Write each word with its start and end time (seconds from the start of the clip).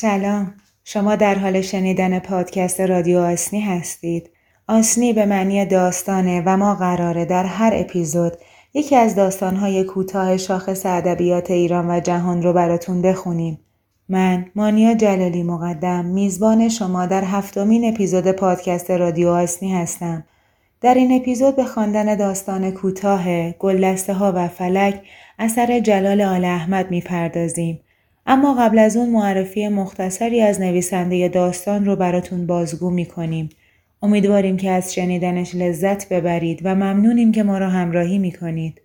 سلام. 0.00 0.54
شما 0.84 1.16
در 1.16 1.34
حال 1.34 1.60
شنیدن 1.60 2.18
پادکست 2.18 2.80
رادیو 2.80 3.18
آسنی 3.18 3.60
هستید. 3.60 4.30
آسنی 4.68 5.12
به 5.12 5.26
معنی 5.26 5.66
داستانه 5.66 6.42
و 6.46 6.56
ما 6.56 6.74
قراره 6.74 7.24
در 7.24 7.44
هر 7.44 7.72
اپیزود 7.74 8.32
یکی 8.74 8.96
از 8.96 9.14
داستانهای 9.14 9.84
کوتاه 9.84 10.36
شاخص 10.36 10.86
ادبیات 10.86 11.50
ایران 11.50 11.90
و 11.90 12.00
جهان 12.00 12.42
رو 12.42 12.52
براتون 12.52 13.02
بخونیم. 13.02 13.58
من 14.08 14.46
مانیا 14.54 14.94
جلالی 14.94 15.42
مقدم 15.42 16.04
میزبان 16.04 16.68
شما 16.68 17.06
در 17.06 17.24
هفتمین 17.24 17.94
اپیزود 17.94 18.32
پادکست 18.32 18.90
رادیو 18.90 19.28
آسنی 19.28 19.74
هستم. 19.74 20.24
در 20.80 20.94
این 20.94 21.20
اپیزود 21.20 21.56
به 21.56 21.64
خواندن 21.64 22.14
داستان 22.14 22.70
کوتاه 22.70 23.50
گلدسته 23.50 24.14
ها 24.14 24.32
و 24.36 24.48
فلک 24.48 25.02
اثر 25.38 25.80
جلال 25.80 26.20
آل 26.22 26.44
احمد 26.44 26.90
می‌پردازیم. 26.90 27.80
اما 28.26 28.54
قبل 28.54 28.78
از 28.78 28.96
اون 28.96 29.10
معرفی 29.10 29.68
مختصری 29.68 30.40
از 30.40 30.60
نویسنده 30.60 31.28
داستان 31.28 31.84
رو 31.84 31.96
براتون 31.96 32.46
بازگو 32.46 32.90
می‌کنیم. 32.90 33.48
امیدواریم 34.02 34.56
که 34.56 34.70
از 34.70 34.94
شنیدنش 34.94 35.54
لذت 35.54 36.08
ببرید 36.08 36.60
و 36.64 36.74
ممنونیم 36.74 37.32
که 37.32 37.42
ما 37.42 37.58
را 37.58 37.68
همراهی 37.68 38.18
می‌کنید. 38.18 38.82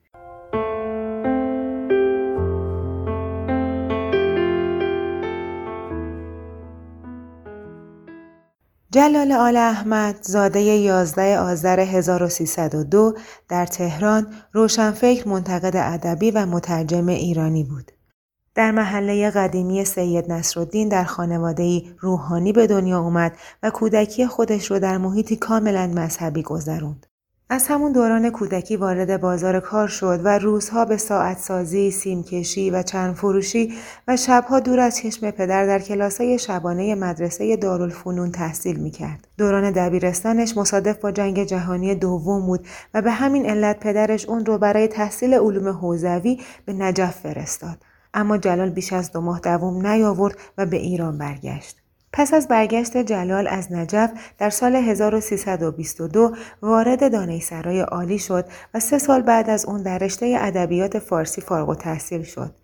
جلال 8.92 9.32
آل 9.32 9.58
احمد 9.58 10.16
زاده 10.22 10.62
11 10.62 11.40
آذر 11.40 11.80
1302 11.80 13.14
در 13.50 13.66
تهران 13.66 14.28
روشنفکر 14.52 15.28
منتقد 15.28 15.76
ادبی 15.76 16.32
و 16.32 16.46
مترجم 16.46 17.08
ایرانی 17.08 17.64
بود. 17.64 17.92
در 18.56 18.72
محله 18.72 19.30
قدیمی 19.30 19.86
سید 19.86 20.32
نصرالدین 20.32 20.90
در 20.90 21.04
خانواده 21.04 21.82
روحانی 22.00 22.54
به 22.54 22.68
دنیا 22.68 23.00
اومد 23.00 23.38
و 23.64 23.70
کودکی 23.70 24.28
خودش 24.28 24.72
رو 24.72 24.80
در 24.80 24.98
محیطی 24.98 25.36
کاملا 25.36 25.88
مذهبی 25.88 26.44
گذروند. 26.44 27.06
از 27.50 27.68
همون 27.68 27.92
دوران 27.92 28.30
کودکی 28.30 28.76
وارد 28.76 29.22
بازار 29.22 29.60
کار 29.60 29.88
شد 29.88 30.20
و 30.24 30.38
روزها 30.40 30.86
به 30.86 30.98
ساعت 30.98 31.38
سازی، 31.38 31.92
سیمکشی 31.92 32.70
و 32.70 32.84
چند 32.84 33.16
فروشی 33.16 33.74
و 34.08 34.18
شبها 34.18 34.60
دور 34.60 34.80
از 34.80 34.98
چشم 34.98 35.32
پدر 35.32 35.66
در 35.66 35.80
کلاسای 35.80 36.40
شبانه 36.40 36.96
مدرسه 36.96 37.56
دارالفنون 37.58 38.32
تحصیل 38.32 38.80
می‌کرد. 38.80 39.28
دوران 39.38 39.72
دبیرستانش 39.72 40.58
مصادف 40.58 40.98
با 40.98 41.12
جنگ 41.12 41.44
جهانی 41.44 41.96
دوم 41.96 42.46
بود 42.46 42.68
و 42.94 43.02
به 43.02 43.12
همین 43.12 43.46
علت 43.46 43.80
پدرش 43.80 44.26
اون 44.26 44.46
رو 44.46 44.58
برای 44.58 44.88
تحصیل 44.88 45.34
علوم 45.34 45.68
حوزوی 45.68 46.40
به 46.66 46.74
نجف 46.74 47.16
فرستاد. 47.16 47.91
اما 48.14 48.38
جلال 48.38 48.70
بیش 48.70 48.94
از 48.94 49.12
دو 49.12 49.22
ماه 49.22 49.40
دوام 49.40 49.88
نیاورد 49.88 50.38
و 50.58 50.66
به 50.66 50.78
ایران 50.78 51.18
برگشت. 51.18 51.82
پس 52.14 52.34
از 52.34 52.48
برگشت 52.48 52.98
جلال 52.98 53.48
از 53.48 53.72
نجف 53.72 54.12
در 54.38 54.50
سال 54.50 54.76
1322 54.76 56.36
وارد 56.62 57.12
دانشسرای 57.12 57.80
عالی 57.80 58.20
شد 58.20 58.46
و 58.74 58.80
سه 58.80 58.98
سال 58.98 59.22
بعد 59.22 59.50
از 59.50 59.66
اون 59.66 59.84
در 59.84 59.98
رشته 59.98 60.38
ادبیات 60.40 61.00
فارسی 61.00 61.42
فارغ 61.42 61.70
و 61.70 61.76
تحصیل 61.76 62.24
شد. 62.24 62.56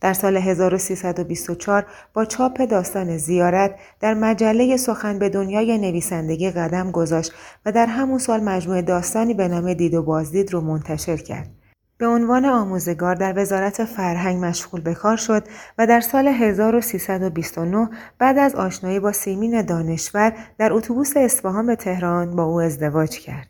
در 0.00 0.12
سال 0.12 0.36
1324 0.36 1.86
با 2.14 2.24
چاپ 2.24 2.62
داستان 2.62 3.16
زیارت 3.16 3.74
در 4.00 4.14
مجله 4.14 4.76
سخن 4.76 5.18
به 5.18 5.28
دنیای 5.28 5.78
نویسندگی 5.78 6.50
قدم 6.50 6.90
گذاشت 6.90 7.32
و 7.66 7.72
در 7.72 7.86
همون 7.86 8.18
سال 8.18 8.40
مجموعه 8.40 8.82
داستانی 8.82 9.34
به 9.34 9.48
نام 9.48 9.74
دید 9.74 9.94
و 9.94 10.02
بازدید 10.02 10.52
رو 10.52 10.60
منتشر 10.60 11.16
کرد. 11.16 11.50
به 11.98 12.06
عنوان 12.06 12.44
آموزگار 12.44 13.14
در 13.14 13.38
وزارت 13.38 13.84
فرهنگ 13.84 14.44
مشغول 14.44 14.80
به 14.80 14.94
کار 14.94 15.16
شد 15.16 15.44
و 15.78 15.86
در 15.86 16.00
سال 16.00 16.28
1329 16.28 17.88
بعد 18.18 18.38
از 18.38 18.54
آشنایی 18.54 19.00
با 19.00 19.12
سیمین 19.12 19.62
دانشور 19.62 20.32
در 20.58 20.72
اتوبوس 20.72 21.16
اصفهان 21.16 21.66
به 21.66 21.76
تهران 21.76 22.36
با 22.36 22.44
او 22.44 22.60
ازدواج 22.60 23.18
کرد. 23.18 23.48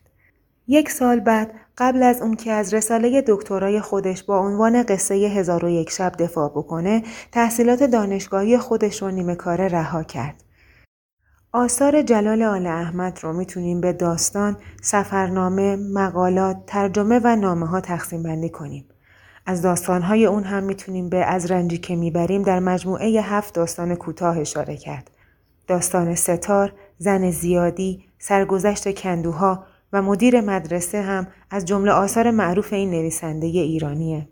یک 0.67 0.89
سال 0.89 1.19
بعد 1.19 1.51
قبل 1.77 2.03
از 2.03 2.21
اون 2.21 2.35
که 2.35 2.51
از 2.51 2.73
رساله 2.73 3.23
دکترای 3.27 3.81
خودش 3.81 4.23
با 4.23 4.39
عنوان 4.39 4.83
قصه 4.83 5.15
هزار 5.15 5.65
و 5.65 5.69
یک 5.69 5.89
شب 5.89 6.11
دفاع 6.19 6.49
بکنه 6.49 7.03
تحصیلات 7.31 7.83
دانشگاهی 7.83 8.57
خودش 8.57 9.01
رو 9.01 9.11
نیمه 9.11 9.35
کاره 9.35 9.67
رها 9.67 10.03
کرد. 10.03 10.44
آثار 11.55 12.01
جلال 12.01 12.43
آل 12.43 12.67
احمد 12.67 13.19
رو 13.21 13.33
می‌تونیم 13.33 13.81
به 13.81 13.93
داستان، 13.93 14.57
سفرنامه، 14.81 15.75
مقالات، 15.75 16.57
ترجمه 16.67 17.19
و 17.23 17.35
نامه 17.35 17.67
ها 17.67 17.81
تقسیم 17.81 18.23
بندی 18.23 18.49
کنیم. 18.49 18.85
از 19.45 19.61
داستانهای 19.61 20.25
اون 20.25 20.43
هم 20.43 20.63
می‌تونیم 20.63 21.09
به 21.09 21.25
از 21.25 21.51
رنجی 21.51 21.77
که 21.77 21.95
می‌بریم 21.95 22.41
در 22.41 22.59
مجموعه 22.59 23.21
هفت 23.21 23.53
داستان 23.53 23.95
کوتاه 23.95 24.39
اشاره 24.39 24.77
کرد. 24.77 25.11
داستان 25.67 26.15
ستار، 26.15 26.73
زن 26.97 27.31
زیادی، 27.31 28.03
سرگذشت 28.19 29.01
کندوها 29.01 29.63
و 29.93 30.01
مدیر 30.01 30.41
مدرسه 30.41 31.01
هم 31.01 31.27
از 31.51 31.65
جمله 31.65 31.91
آثار 31.91 32.31
معروف 32.31 32.73
این 32.73 32.89
نویسنده 32.89 33.47
ایرانیه. 33.47 34.27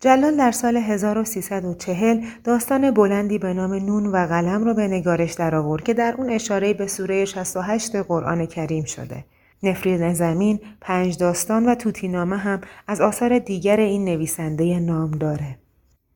جلال 0.00 0.36
در 0.36 0.52
سال 0.52 0.76
1340 0.76 2.20
داستان 2.44 2.90
بلندی 2.90 3.38
به 3.38 3.54
نام 3.54 3.74
نون 3.74 4.06
و 4.06 4.26
قلم 4.26 4.64
را 4.64 4.74
به 4.74 4.88
نگارش 4.88 5.32
درآورد 5.32 5.84
که 5.84 5.94
در 5.94 6.14
اون 6.18 6.30
اشاره 6.30 6.74
به 6.74 6.86
سوره 6.86 7.24
68 7.24 7.96
قرآن 7.96 8.46
کریم 8.46 8.84
شده. 8.84 9.24
نفرین 9.62 10.14
زمین، 10.14 10.60
پنج 10.80 11.18
داستان 11.18 11.66
و 11.66 11.74
توتینامه 11.74 12.36
هم 12.36 12.60
از 12.86 13.00
آثار 13.00 13.38
دیگر 13.38 13.76
این 13.76 14.04
نویسنده 14.04 14.80
نام 14.80 15.10
داره. 15.10 15.58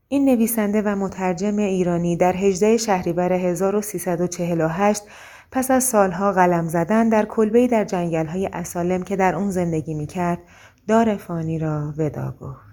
این 0.09 0.25
نویسنده 0.25 0.83
و 0.83 0.89
مترجم 0.89 1.59
ایرانی 1.59 2.17
در 2.17 2.37
18 2.37 2.77
شهریور 2.77 3.33
1348 3.33 5.03
پس 5.53 5.71
از 5.71 5.85
سالها 5.85 6.33
قلم 6.33 6.69
زدن 6.69 7.09
در 7.09 7.25
کلبه‌ای 7.25 7.69
در 7.69 7.85
جنگل‌های 7.85 8.47
اسالم 8.53 9.03
که 9.03 9.17
در 9.17 9.35
اون 9.35 9.51
زندگی 9.51 9.95
می‌کرد 9.95 10.39
دار 10.89 11.17
فانی 11.17 11.59
را 11.59 11.95
ودا 11.99 12.35
گفت. 12.41 12.68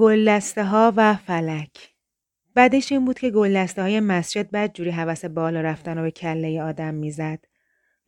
گلدسته 0.00 0.64
ها 0.64 0.92
و 0.96 1.16
فلک 1.16 1.94
بعدش 2.54 2.92
این 2.92 3.04
بود 3.04 3.18
که 3.18 3.30
گلدسته 3.30 3.82
های 3.82 4.00
مسجد 4.00 4.50
بد 4.50 4.72
جوری 4.72 4.90
حوس 4.90 5.24
بالا 5.24 5.60
رفتن 5.60 5.98
و 5.98 6.02
به 6.02 6.10
کله 6.10 6.62
آدم 6.62 6.94
می‌زد. 6.94 7.44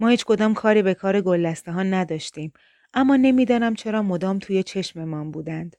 ما 0.01 0.09
هیچ 0.09 0.25
کدام 0.25 0.55
کاری 0.55 0.83
به 0.83 0.95
کار 0.95 1.21
گلدسته 1.21 1.73
ها 1.73 1.83
نداشتیم 1.83 2.53
اما 2.95 3.17
نمی‌دانم 3.17 3.75
چرا 3.75 4.03
مدام 4.03 4.39
توی 4.39 4.63
چشممان 4.63 5.31
بودند. 5.31 5.77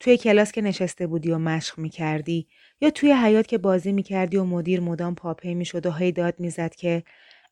توی 0.00 0.16
کلاس 0.16 0.52
که 0.52 0.62
نشسته 0.62 1.06
بودی 1.06 1.30
و 1.30 1.38
مشق 1.38 1.78
می 1.78 1.88
کردی 1.88 2.48
یا 2.80 2.90
توی 2.90 3.12
حیات 3.12 3.46
که 3.46 3.58
بازی 3.58 3.92
می 3.92 4.02
کردی 4.02 4.36
و 4.36 4.44
مدیر 4.44 4.80
مدام 4.80 5.14
پاپی 5.14 5.54
می 5.54 5.64
شد 5.64 5.86
و 5.86 5.92
هی 5.92 6.12
داد 6.12 6.40
می 6.40 6.50
زد 6.50 6.74
که 6.74 7.02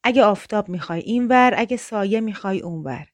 اگه 0.02 0.22
آفتاب 0.22 0.68
می‌خوای 0.68 1.00
اینور 1.00 1.54
اگه 1.56 1.76
سایه 1.76 2.20
می‌خوای 2.20 2.60
اونور 2.60 3.06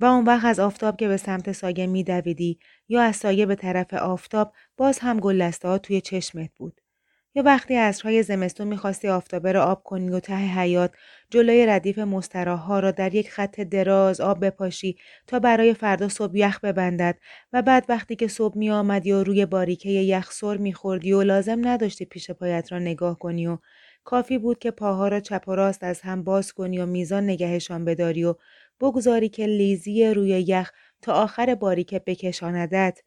و 0.00 0.04
اون 0.04 0.24
وقت 0.24 0.44
از 0.44 0.60
آفتاب 0.60 0.96
که 0.96 1.08
به 1.08 1.16
سمت 1.16 1.52
سایه 1.52 1.86
میدویدی 1.86 2.58
یا 2.88 3.02
از 3.02 3.16
سایه 3.16 3.46
به 3.46 3.54
طرف 3.54 3.94
آفتاب 3.94 4.52
باز 4.76 4.98
هم 4.98 5.20
گلسته 5.20 5.68
ها 5.68 5.78
توی 5.78 6.00
چشمت 6.00 6.50
بود. 6.56 6.80
یا 7.36 7.42
وقتی 7.42 7.74
عصرهای 7.74 8.22
زمستون 8.22 8.68
می‌خواستی 8.68 9.08
آفتابه 9.08 9.52
را 9.52 9.64
آب 9.64 9.82
کنی 9.84 10.10
و 10.10 10.20
ته 10.20 10.34
حیات 10.34 10.90
جلوی 11.30 11.66
ردیف 11.66 11.98
مستراها 11.98 12.80
را 12.80 12.90
در 12.90 13.14
یک 13.14 13.30
خط 13.30 13.60
دراز 13.60 14.20
آب 14.20 14.46
بپاشی 14.46 14.96
تا 15.26 15.38
برای 15.38 15.74
فردا 15.74 16.08
صبح 16.08 16.36
یخ 16.36 16.60
ببندد 16.60 17.18
و 17.52 17.62
بعد 17.62 17.84
وقتی 17.88 18.16
که 18.16 18.28
صبح 18.28 18.58
می 18.58 18.70
آمدی 18.70 19.12
و 19.12 19.22
روی 19.24 19.46
باریکه 19.46 19.90
یخ 19.90 20.32
سر 20.32 20.56
میخوردی 20.56 21.12
و 21.12 21.22
لازم 21.22 21.68
نداشتی 21.68 22.04
پیش 22.04 22.30
پایت 22.30 22.72
را 22.72 22.78
نگاه 22.78 23.18
کنی 23.18 23.46
و 23.46 23.58
کافی 24.04 24.38
بود 24.38 24.58
که 24.58 24.70
پاها 24.70 25.08
را 25.08 25.20
چپ 25.20 25.44
و 25.48 25.54
راست 25.54 25.84
از 25.84 26.00
هم 26.00 26.24
باز 26.24 26.52
کنی 26.52 26.78
و 26.78 26.86
میزان 26.86 27.24
نگهشان 27.24 27.84
بداری 27.84 28.24
و 28.24 28.34
بگذاری 28.80 29.28
که 29.28 29.46
لیزی 29.46 30.06
روی 30.06 30.28
یخ 30.30 30.70
تا 31.02 31.12
آخر 31.12 31.54
باریکه 31.54 31.98
بکشاندت 31.98 33.00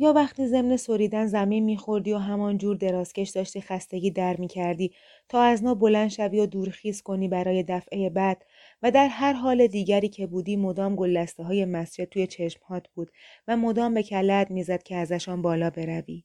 یا 0.00 0.12
وقتی 0.12 0.46
ضمن 0.46 0.76
سریدن 0.76 1.26
زمین 1.26 1.64
میخوردی 1.64 2.12
و 2.12 2.18
همان 2.18 2.58
جور 2.58 2.76
درازکش 2.76 3.30
داشتی 3.30 3.60
خستگی 3.60 4.10
در 4.10 4.36
می‌کردی 4.36 4.92
تا 5.28 5.42
از 5.42 5.64
نو 5.64 5.74
بلند 5.74 6.10
شوی 6.10 6.40
و 6.40 6.46
دورخیز 6.46 7.02
کنی 7.02 7.28
برای 7.28 7.62
دفعه 7.62 8.10
بعد 8.10 8.44
و 8.82 8.90
در 8.90 9.08
هر 9.08 9.32
حال 9.32 9.66
دیگری 9.66 10.08
که 10.08 10.26
بودی 10.26 10.56
مدام 10.56 10.96
گلسته 10.96 11.42
های 11.42 11.64
مسجد 11.64 12.04
توی 12.04 12.26
چشمهات 12.26 12.88
بود 12.94 13.10
و 13.48 13.56
مدام 13.56 13.94
به 13.94 14.02
کلت 14.02 14.50
می‌زد 14.50 14.82
که 14.82 14.96
ازشان 14.96 15.42
بالا 15.42 15.70
بروی. 15.70 16.24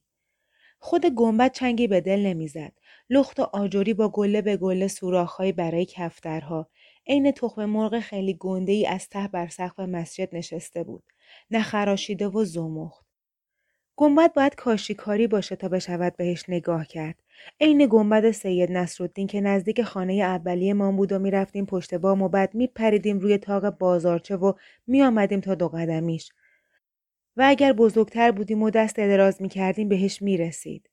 خود 0.78 1.06
گنبد 1.06 1.52
چنگی 1.52 1.86
به 1.86 2.00
دل 2.00 2.20
نمی‌زد. 2.26 2.72
لخت 3.10 3.40
و 3.40 3.42
آجوری 3.42 3.94
با 3.94 4.08
گله 4.08 4.42
به 4.42 4.56
گله 4.56 4.88
سوراخهایی 4.88 5.52
برای 5.52 5.84
کفترها 5.86 6.68
عین 7.06 7.32
تخم 7.32 7.64
مرغ 7.64 8.00
خیلی 8.00 8.34
گنده 8.34 8.72
ای 8.72 8.86
از 8.86 9.08
ته 9.08 9.28
بر 9.28 9.48
سقف 9.48 9.80
مسجد 9.80 10.28
نشسته 10.36 10.84
بود. 10.84 11.02
نخراشیده 11.50 12.28
و 12.28 12.44
زمخت. 12.44 13.04
گنبد 13.96 14.32
باید 14.34 14.54
کاشیکاری 14.54 15.26
باشه 15.26 15.56
تا 15.56 15.68
بشود 15.68 16.16
بهش 16.16 16.44
نگاه 16.48 16.86
کرد. 16.86 17.22
عین 17.60 17.86
گنبد 17.90 18.30
سید 18.30 18.72
نصرالدین 18.72 19.26
که 19.26 19.40
نزدیک 19.40 19.82
خانه 19.82 20.12
اولیه 20.12 20.74
ما 20.74 20.92
بود 20.92 21.12
و 21.12 21.18
می‌رفتیم 21.18 21.66
پشت 21.66 21.94
بام 21.94 22.22
و 22.22 22.28
بعد 22.28 22.54
میپریدیم 22.54 23.18
روی 23.18 23.38
تاق 23.38 23.70
بازارچه 23.70 24.36
و 24.36 24.52
میآمدیم 24.86 25.40
تا 25.40 25.54
دو 25.54 25.68
قدمیش. 25.68 26.32
و 27.36 27.44
اگر 27.46 27.72
بزرگتر 27.72 28.30
بودیم 28.30 28.62
و 28.62 28.70
دست 28.70 28.96
دراز 28.96 29.42
می‌کردیم 29.42 29.88
بهش 29.88 30.22
می‌رسید. 30.22 30.90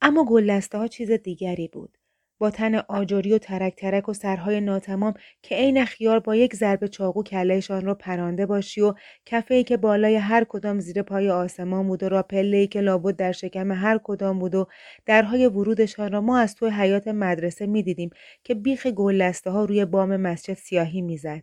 اما 0.00 0.24
گلدسته 0.24 0.78
ها 0.78 0.86
چیز 0.86 1.10
دیگری 1.10 1.68
بود. 1.68 1.98
با 2.38 2.50
تن 2.50 2.74
آجری 2.74 3.32
و 3.32 3.38
ترک 3.38 3.76
ترک 3.76 4.08
و 4.08 4.12
سرهای 4.12 4.60
ناتمام 4.60 5.14
که 5.42 5.54
عین 5.54 5.84
خیار 5.84 6.20
با 6.20 6.36
یک 6.36 6.56
ضرب 6.56 6.86
چاقو 6.86 7.22
کلهشان 7.22 7.84
را 7.84 7.94
پرانده 7.94 8.46
باشی 8.46 8.80
و 8.80 8.94
کفه 9.26 9.62
که 9.62 9.76
بالای 9.76 10.16
هر 10.16 10.44
کدام 10.44 10.80
زیر 10.80 11.02
پای 11.02 11.30
آسمان 11.30 11.88
بود 11.88 12.02
و 12.02 12.08
را 12.08 12.22
پله 12.22 12.66
که 12.66 12.80
لابد 12.80 13.16
در 13.16 13.32
شکم 13.32 13.72
هر 13.72 14.00
کدام 14.04 14.38
بود 14.38 14.54
و 14.54 14.66
درهای 15.06 15.46
ورودشان 15.46 16.12
را 16.12 16.20
ما 16.20 16.38
از 16.38 16.54
توی 16.54 16.70
حیات 16.70 17.08
مدرسه 17.08 17.66
می‌دیدیم 17.66 18.10
که 18.44 18.54
بیخ 18.54 18.86
گلدسته 18.86 19.50
ها 19.50 19.64
روی 19.64 19.84
بام 19.84 20.16
مسجد 20.16 20.54
سیاهی 20.54 21.02
می‌زد. 21.02 21.42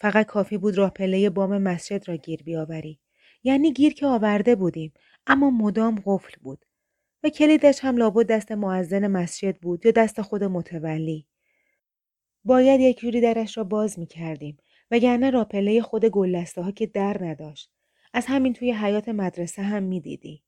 فقط 0.00 0.26
کافی 0.26 0.58
بود 0.58 0.78
راه 0.78 0.90
پله 0.90 1.30
بام 1.30 1.58
مسجد 1.58 2.08
را 2.08 2.16
گیر 2.16 2.42
بیاوری. 2.42 2.98
یعنی 3.44 3.72
گیر 3.72 3.94
که 3.94 4.06
آورده 4.06 4.56
بودیم 4.56 4.92
اما 5.26 5.50
مدام 5.50 6.02
قفل 6.06 6.32
بود. 6.42 6.64
و 7.24 7.28
کلیدش 7.28 7.80
هم 7.82 7.96
لابد 7.96 8.26
دست 8.26 8.52
معزن 8.52 9.06
مسجد 9.06 9.56
بود 9.56 9.86
یا 9.86 9.92
دست 9.92 10.22
خود 10.22 10.44
متولی. 10.44 11.26
باید 12.44 12.80
یک 12.80 12.98
جوری 12.98 13.20
درش 13.20 13.56
را 13.58 13.64
باز 13.64 13.98
می 13.98 14.06
کردیم 14.06 14.58
وگرنه 14.90 15.30
راپله 15.30 15.82
خود 15.82 16.04
گلسته 16.04 16.62
ها 16.62 16.70
که 16.70 16.86
در 16.86 17.24
نداشت. 17.24 17.70
از 18.14 18.26
همین 18.26 18.52
توی 18.52 18.72
حیات 18.72 19.08
مدرسه 19.08 19.62
هم 19.62 19.82
می 19.82 20.00
دیدی. 20.00 20.42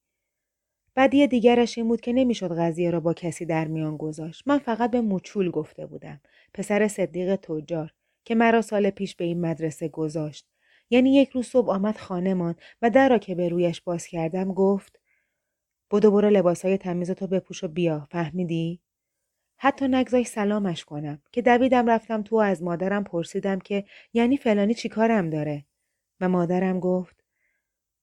بدی 0.97 1.26
دیگرش 1.26 1.79
این 1.79 1.88
بود 1.88 2.00
که 2.00 2.12
نمی‌شد 2.12 2.59
قضیه 2.59 2.91
را 2.91 3.00
با 3.00 3.15
کسی 3.15 3.47
در 3.47 3.69
میان 3.69 3.97
گذاشت. 3.97 4.43
من 4.47 4.59
فقط 4.59 4.91
به 4.91 5.00
موچول 5.00 5.50
گفته 5.50 5.87
بودم. 5.87 6.21
پسر 6.55 6.88
صدیق 6.88 7.37
تجار 7.37 7.93
که 8.25 8.35
مرا 8.35 8.62
سال 8.62 8.91
پیش 8.91 9.17
به 9.17 9.25
این 9.25 9.41
مدرسه 9.41 9.88
گذاشت. 9.88 10.47
یعنی 10.91 11.15
یک 11.15 11.29
روز 11.29 11.47
صبح 11.47 11.71
آمد 11.71 11.97
خانمان 11.97 12.55
و 12.82 12.91
در 12.91 13.09
را 13.09 13.19
که 13.19 13.35
به 13.35 13.49
رویش 13.49 13.81
باز 13.81 14.06
کردم 14.06 14.55
گفت 14.55 15.00
بدو 15.91 16.11
برو 16.11 16.31
لباسای 16.31 16.79
تمیزتو 16.79 17.27
بپوش 17.27 17.65
و 17.65 17.69
بیا 17.69 18.07
فهمیدی؟ 18.11 18.81
حتی 19.57 19.89
نگذاش 19.89 20.27
سلامش 20.27 20.85
کنم 20.85 21.23
که 21.33 21.43
دویدم 21.43 21.91
رفتم 21.91 22.23
تو 22.23 22.37
از 22.37 22.63
مادرم 22.63 23.05
پرسیدم 23.05 23.59
که 23.59 23.85
یعنی 24.13 24.37
فلانی 24.37 24.75
چیکارم 24.75 25.31
داره؟ 25.31 25.65
و 26.21 26.29
مادرم 26.29 26.81
گفت 26.81 27.25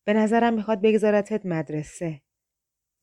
به 0.05 0.13
نظرم 0.13 0.53
می‌خواد 0.53 0.81
بگذارتت 0.81 1.45
مدرسه. 1.45 2.21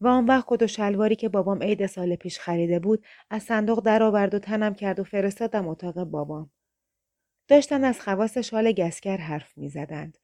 و 0.00 0.08
آن 0.08 0.24
وقت 0.24 0.44
خود 0.44 0.62
و 0.62 0.66
شلواری 0.66 1.16
که 1.16 1.28
بابام 1.28 1.62
عید 1.62 1.86
سال 1.86 2.16
پیش 2.16 2.38
خریده 2.38 2.78
بود 2.78 3.04
از 3.30 3.42
صندوق 3.42 3.84
درآورد 3.84 4.34
و 4.34 4.38
تنم 4.38 4.74
کرد 4.74 5.00
و 5.00 5.04
فرستادم 5.04 5.68
اتاق 5.68 6.04
بابام. 6.04 6.50
داشتن 7.48 7.84
از 7.84 8.00
خواست 8.00 8.40
شال 8.40 8.72
گسکر 8.72 9.16
حرف 9.16 9.58
می‌زدند. 9.58 10.18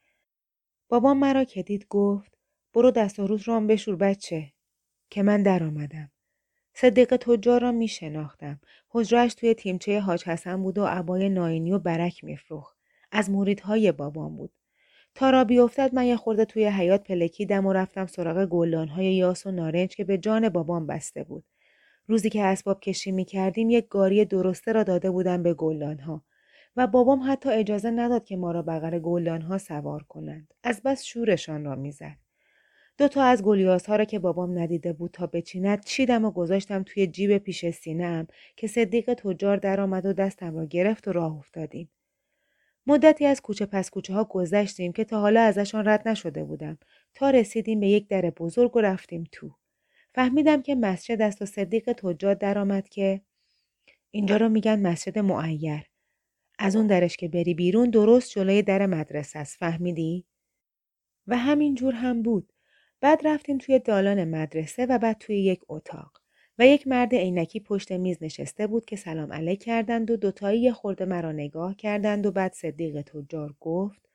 بابام 0.88 1.18
مرا 1.18 1.44
که 1.44 1.62
دید 1.62 1.86
گفت 1.88 2.33
برو 2.74 2.90
دست 2.90 3.18
و 3.18 3.26
روز 3.26 3.48
رام 3.48 3.66
بشور 3.66 3.96
بچه 3.96 4.52
که 5.10 5.22
من 5.22 5.42
در 5.42 5.64
آمدم. 5.64 6.10
صدیق 6.74 7.16
تجار 7.16 7.60
را 7.60 7.72
می 7.72 7.88
شناختم. 7.88 8.60
حجرش 8.88 9.34
توی 9.34 9.54
تیمچه 9.54 10.00
حاج 10.00 10.24
حسن 10.24 10.62
بود 10.62 10.78
و 10.78 10.84
عبای 10.84 11.28
ناینی 11.28 11.72
و 11.72 11.78
برک 11.78 12.24
میفروخت. 12.24 12.76
از 13.12 13.30
موریدهای 13.30 13.92
بابام 13.92 14.36
بود. 14.36 14.52
تا 15.14 15.30
را 15.30 15.44
بیفتد 15.44 15.94
من 15.94 16.04
یه 16.04 16.16
خورده 16.16 16.44
توی 16.44 16.66
حیات 16.66 17.04
پلکیدم 17.04 17.66
و 17.66 17.72
رفتم 17.72 18.06
سراغ 18.06 18.46
گلدانهای 18.46 19.14
یاس 19.14 19.46
و 19.46 19.50
نارنج 19.50 19.96
که 19.96 20.04
به 20.04 20.18
جان 20.18 20.48
بابام 20.48 20.86
بسته 20.86 21.24
بود. 21.24 21.44
روزی 22.06 22.30
که 22.30 22.42
اسباب 22.42 22.80
کشی 22.80 23.12
می 23.12 23.24
کردیم 23.24 23.70
یک 23.70 23.88
گاری 23.88 24.24
درسته 24.24 24.72
را 24.72 24.82
داده 24.82 25.10
بودم 25.10 25.42
به 25.42 25.54
گلدانها 25.54 26.24
و 26.76 26.86
بابام 26.86 27.22
حتی 27.32 27.48
اجازه 27.48 27.90
نداد 27.90 28.24
که 28.24 28.36
ما 28.36 28.52
را 28.52 28.62
بغل 28.62 28.98
گلدانها 28.98 29.58
سوار 29.58 30.02
کنند. 30.02 30.54
از 30.62 30.82
بس 30.82 31.04
شورشان 31.04 31.64
را 31.64 31.74
می‌زد. 31.74 32.23
دو 32.98 33.08
تا 33.08 33.22
از 33.22 33.42
گلیاس 33.42 33.86
ها 33.86 33.96
را 33.96 34.04
که 34.04 34.18
بابام 34.18 34.58
ندیده 34.58 34.92
بود 34.92 35.10
تا 35.10 35.26
بچیند 35.26 35.84
چیدم 35.84 36.24
و 36.24 36.30
گذاشتم 36.30 36.82
توی 36.82 37.06
جیب 37.06 37.38
پیش 37.38 37.70
سینهام 37.70 38.26
که 38.56 38.66
صدیق 38.66 39.14
تجار 39.14 39.56
درآمد 39.56 40.06
و 40.06 40.12
دستم 40.12 40.56
را 40.56 40.64
گرفت 40.64 41.08
و 41.08 41.12
راه 41.12 41.36
افتادیم. 41.36 41.90
مدتی 42.86 43.26
از 43.26 43.40
کوچه 43.40 43.66
پس 43.66 43.90
کوچه 43.90 44.14
ها 44.14 44.24
گذشتیم 44.24 44.92
که 44.92 45.04
تا 45.04 45.20
حالا 45.20 45.40
ازشان 45.40 45.88
رد 45.88 46.08
نشده 46.08 46.44
بودم 46.44 46.78
تا 47.14 47.30
رسیدیم 47.30 47.80
به 47.80 47.88
یک 47.88 48.08
در 48.08 48.30
بزرگ 48.30 48.76
و 48.76 48.80
رفتیم 48.80 49.24
تو. 49.32 49.54
فهمیدم 50.14 50.62
که 50.62 50.74
مسجد 50.74 51.22
است 51.22 51.42
و 51.42 51.46
صدیق 51.46 51.92
تجار 51.92 52.34
درآمد 52.34 52.88
که 52.88 53.20
اینجا 54.10 54.36
رو 54.36 54.48
میگن 54.48 54.80
مسجد 54.80 55.18
معیر. 55.18 55.90
از 56.58 56.76
اون 56.76 56.86
درش 56.86 57.16
که 57.16 57.28
بری 57.28 57.54
بیرون 57.54 57.90
درست 57.90 58.30
جلوی 58.30 58.62
در 58.62 58.86
مدرسه 58.86 59.38
است 59.38 59.56
فهمیدی؟ 59.56 60.24
و 61.26 61.36
همین 61.36 61.74
جور 61.74 61.94
هم 61.94 62.22
بود. 62.22 62.53
بعد 63.04 63.26
رفتیم 63.26 63.58
توی 63.58 63.78
دالان 63.78 64.24
مدرسه 64.24 64.86
و 64.86 64.98
بعد 64.98 65.18
توی 65.18 65.38
یک 65.40 65.60
اتاق. 65.68 66.20
و 66.58 66.66
یک 66.66 66.86
مرد 66.88 67.14
عینکی 67.14 67.60
پشت 67.60 67.92
میز 67.92 68.18
نشسته 68.20 68.66
بود 68.66 68.84
که 68.84 68.96
سلام 68.96 69.32
علیک 69.32 69.62
کردند 69.62 70.10
و 70.10 70.16
دوتایی 70.16 70.72
خورده 70.72 71.04
مرا 71.04 71.32
نگاه 71.32 71.74
کردند 71.76 72.26
و 72.26 72.30
بعد 72.30 72.52
صدیق 72.52 73.02
تجار 73.02 73.54
گفت 73.60 74.08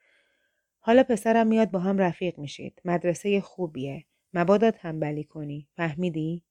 حالا 0.79 1.03
پسرم 1.03 1.47
میاد 1.47 1.71
با 1.71 1.79
هم 1.79 1.97
رفیق 1.97 2.39
میشید. 2.39 2.81
مدرسه 2.85 3.41
خوبیه. 3.41 4.05
مبادا 4.33 4.71
تنبلی 4.71 5.23
کنی. 5.23 5.67
فهمیدی؟ 5.75 6.43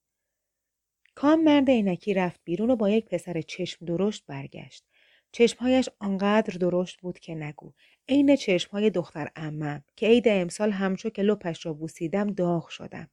کام 1.14 1.44
مرد 1.44 1.70
عینکی 1.70 2.14
رفت 2.14 2.40
بیرون 2.44 2.70
و 2.70 2.76
با 2.76 2.90
یک 2.90 3.06
پسر 3.06 3.40
چشم 3.40 3.87
درشت 3.87 4.26
برگشت. 4.26 4.88
چشمهایش 5.32 5.88
آنقدر 5.99 6.58
درشت 6.58 7.00
بود 7.00 7.18
که 7.18 7.35
نگو. 7.35 7.73
عین 8.08 8.37
چشمهای 8.37 8.90
دختر 8.90 9.30
امم 9.37 9.85
که 9.97 10.06
عید 10.06 10.25
امسال 10.28 10.70
همچو 10.70 11.11
که 11.11 11.23
لپش 11.23 11.66
را 11.66 11.73
بوسیدم 11.73 12.26
داغ 12.30 12.68
شدم. 12.68 13.08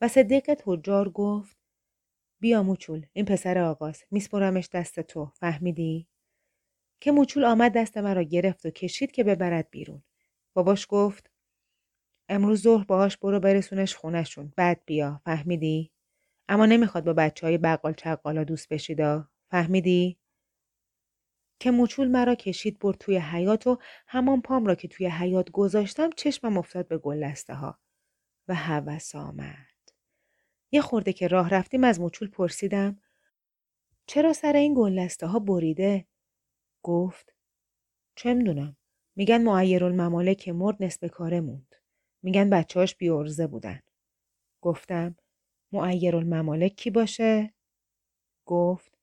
و 0.00 0.08
صدیق 0.08 0.54
تجار 0.54 1.08
گفت 1.10 1.56
بیا 2.40 2.62
موچول 2.62 3.06
این 3.12 3.24
پسر 3.24 3.58
آقاست 3.58 4.06
میسپرمش 4.10 4.68
دست 4.72 5.00
تو 5.00 5.32
فهمیدی؟ 5.34 6.08
که 7.00 7.12
موچول 7.12 7.44
آمد 7.44 7.72
دست 7.72 7.98
مرا 7.98 8.22
گرفت 8.22 8.66
و 8.66 8.70
کشید 8.70 9.12
که 9.12 9.24
ببرد 9.24 9.70
بیرون. 9.70 10.02
باباش 10.54 10.86
گفت 10.90 11.30
امروز 12.28 12.62
ظهر 12.62 12.84
باهاش 12.84 13.16
برو 13.16 13.40
برسونش 13.40 13.96
خونشون 13.96 14.52
بعد 14.56 14.80
بیا 14.86 15.20
فهمیدی؟ 15.24 15.90
اما 16.48 16.66
نمی‌خواد 16.66 17.04
با 17.04 17.12
بچه 17.12 17.46
های 17.46 17.58
بقال 17.58 17.92
چقالا 17.92 18.44
دوست 18.44 18.68
بشیدا 18.68 19.28
فهمیدی؟ 19.50 20.18
که 21.60 21.70
موچول 21.70 22.08
مرا 22.08 22.34
کشید 22.34 22.78
برد 22.78 22.98
توی 22.98 23.16
حیات 23.18 23.66
و 23.66 23.78
همان 24.06 24.40
پام 24.42 24.66
را 24.66 24.74
که 24.74 24.88
توی 24.88 25.06
حیات 25.06 25.50
گذاشتم 25.50 26.10
چشمم 26.16 26.58
افتاد 26.58 26.88
به 26.88 26.98
گلسته 26.98 27.54
ها 27.54 27.78
و 28.48 28.54
هوس 28.54 29.14
آمد. 29.14 29.66
یه 30.72 30.80
خورده 30.80 31.12
که 31.12 31.28
راه 31.28 31.50
رفتیم 31.50 31.84
از 31.84 32.00
موچول 32.00 32.28
پرسیدم 32.28 33.00
چرا 34.06 34.32
سر 34.32 34.52
این 34.52 34.74
گلسته 34.74 35.26
ها 35.26 35.38
بریده؟ 35.38 36.06
گفت 36.82 37.34
چه 38.14 38.34
می‌دونم 38.34 38.76
میگن 39.16 39.42
معیر 39.42 40.34
که 40.34 40.52
مرد 40.52 40.82
نصف 40.82 41.04
کاره 41.10 41.40
موند. 41.40 41.74
میگن 42.22 42.50
بچهاش 42.50 42.96
بیارزه 42.96 43.46
بودن. 43.46 43.80
گفتم 44.60 45.16
معیر 45.72 46.68
کی 46.68 46.90
باشه؟ 46.90 47.54
گفت 48.46 48.98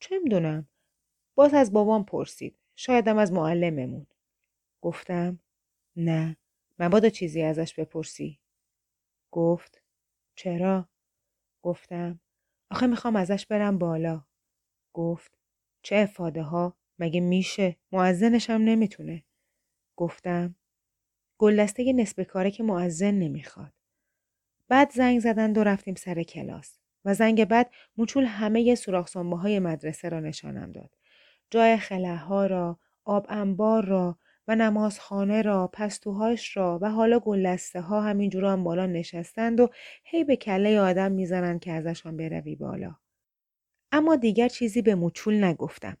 چه 0.00 0.18
می‌دونم 0.18 0.68
باز 1.34 1.54
از 1.54 1.72
بابام 1.72 2.04
پرسید. 2.04 2.58
شایدم 2.76 3.18
از 3.18 3.32
معلممون. 3.32 4.06
گفتم 4.80 5.38
نه 5.96 6.36
مبادا 6.78 7.08
چیزی 7.08 7.42
ازش 7.42 7.74
بپرسی. 7.74 8.40
گفت 9.30 9.82
چرا؟ 10.34 10.88
گفتم 11.62 12.20
آخه 12.70 12.86
می‌خوام 12.86 13.16
ازش 13.16 13.46
برم 13.46 13.78
بالا. 13.78 14.24
گفت 14.92 15.38
چه 15.82 15.96
افاده 15.96 16.42
ها؟ 16.42 16.76
مگه 16.98 17.20
میشه؟ 17.20 17.76
معزنشم 17.92 18.52
نمی‌تونه. 18.52 19.24
گفتم 19.96 20.54
گلدسته 21.38 21.92
نصف 21.92 22.20
کاره 22.26 22.50
که 22.50 22.62
معزن 22.62 23.14
نمی‌خواد. 23.14 23.72
بعد 24.68 24.90
زنگ 24.90 25.20
زدند 25.20 25.58
و 25.58 25.64
رفتیم 25.64 25.94
سر 25.94 26.22
کلاس 26.22 26.78
و 27.04 27.14
زنگ 27.14 27.44
بعد 27.44 27.70
موچول 27.96 28.24
همه 28.24 28.74
سوراخ 28.74 29.16
های 29.16 29.58
مدرسه 29.58 30.08
را 30.08 30.20
نشانم 30.20 30.72
داد. 30.72 30.96
جای 31.52 31.76
خلاها 31.76 32.46
را، 32.46 32.78
آب 33.04 33.26
انبار 33.28 33.84
را 33.84 34.18
و 34.48 34.56
نمازخانه 34.56 35.42
را، 35.42 35.70
پستوهاش 35.72 36.56
را 36.56 36.78
و 36.82 36.90
حالا 36.90 37.20
گلسته 37.20 37.80
ها 37.80 38.00
همینجور 38.00 38.44
هم 38.44 38.64
بالا 38.64 38.86
نشستند 38.86 39.60
و 39.60 39.68
هی 40.04 40.24
به 40.24 40.36
کله 40.36 40.80
آدم 40.80 41.12
می‌زنند 41.12 41.60
که 41.60 41.72
ازشان 41.72 42.16
بروی 42.16 42.56
بالا. 42.56 42.94
اما 43.92 44.16
دیگر 44.16 44.48
چیزی 44.48 44.82
به 44.82 44.94
موچول 44.94 45.44
نگفتم. 45.44 45.96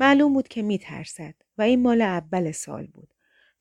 معلوم 0.00 0.32
بود 0.32 0.48
که 0.48 0.62
میترسد 0.62 1.34
و 1.58 1.62
این 1.62 1.82
مال 1.82 2.02
اول 2.02 2.52
سال 2.52 2.86
بود. 2.86 3.15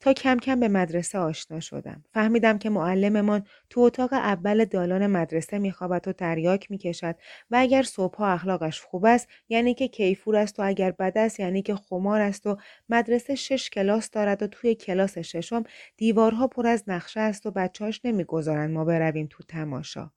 تا 0.05 0.13
کم 0.13 0.37
کم 0.37 0.59
به 0.59 0.67
مدرسه 0.67 1.17
آشنا 1.19 1.59
شدم. 1.59 2.03
فهمیدم 2.13 2.57
که 2.57 2.69
معلممان 2.69 3.43
تو 3.69 3.81
اتاق 3.81 4.13
اول 4.13 4.65
دالان 4.65 5.07
مدرسه 5.07 5.59
میخوابد 5.59 6.07
و 6.07 6.13
تریاک 6.13 6.71
می‌کشد 6.71 7.15
و 7.51 7.55
اگر 7.59 7.83
صبحها 7.83 8.27
اخلاقش 8.33 8.81
خوب 8.81 9.05
است 9.05 9.27
یعنی 9.49 9.73
که 9.73 9.87
کیفور 9.87 10.35
است 10.35 10.59
و 10.59 10.63
اگر 10.67 10.91
بد 10.91 11.17
است 11.17 11.39
یعنی 11.39 11.61
که 11.61 11.75
خمار 11.75 12.21
است 12.21 12.47
و 12.47 12.57
مدرسه 12.89 13.35
شش 13.35 13.69
کلاس 13.69 14.09
دارد 14.11 14.43
و 14.43 14.47
توی 14.47 14.75
کلاس 14.75 15.17
ششم 15.17 15.63
دیوارها 15.97 16.47
پر 16.47 16.67
از 16.67 16.83
نقشه 16.87 17.19
است 17.19 17.45
و 17.45 17.51
بچهاش 17.51 18.01
نمی‌گذارند 18.05 18.71
ما 18.71 18.85
برویم 18.85 19.27
تو 19.29 19.43
تماشا. 19.47 20.11